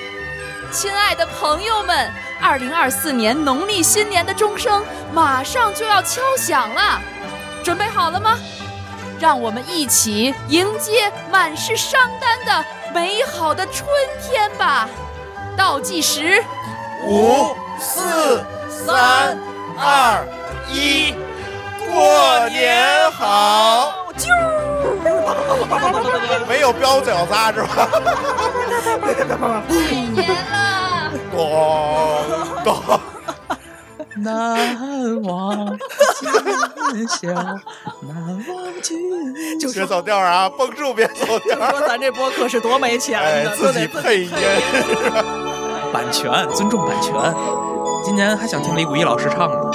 [0.73, 7.01] 亲爱的朋友们，二零二四年农历新年的钟声马上就要敲响了，
[7.63, 8.37] 准备好了吗？
[9.21, 13.85] 让我们一起迎接满是商单的美好的春
[14.23, 14.89] 天吧！
[15.57, 16.43] 倒计时：
[17.05, 18.41] 五、四、
[18.71, 19.37] 三、
[19.77, 20.25] 二、
[20.71, 21.13] 一。
[21.93, 23.93] 过年好！
[24.17, 24.29] 啾，
[26.49, 27.89] 没有标脚仨是吧？
[28.99, 29.13] 过
[30.15, 31.11] 年了！
[31.31, 32.23] 过
[32.65, 33.01] 咚咚。
[34.17, 35.79] 难忘
[36.93, 41.57] 今宵，难忘今宵别走调啊，绷住别走调。
[41.71, 44.31] 说咱这播客是多没钱哎呢，，自己配音。
[45.93, 47.13] 版权，尊重版权。
[48.05, 49.71] 今年还想听李谷一老师唱呢。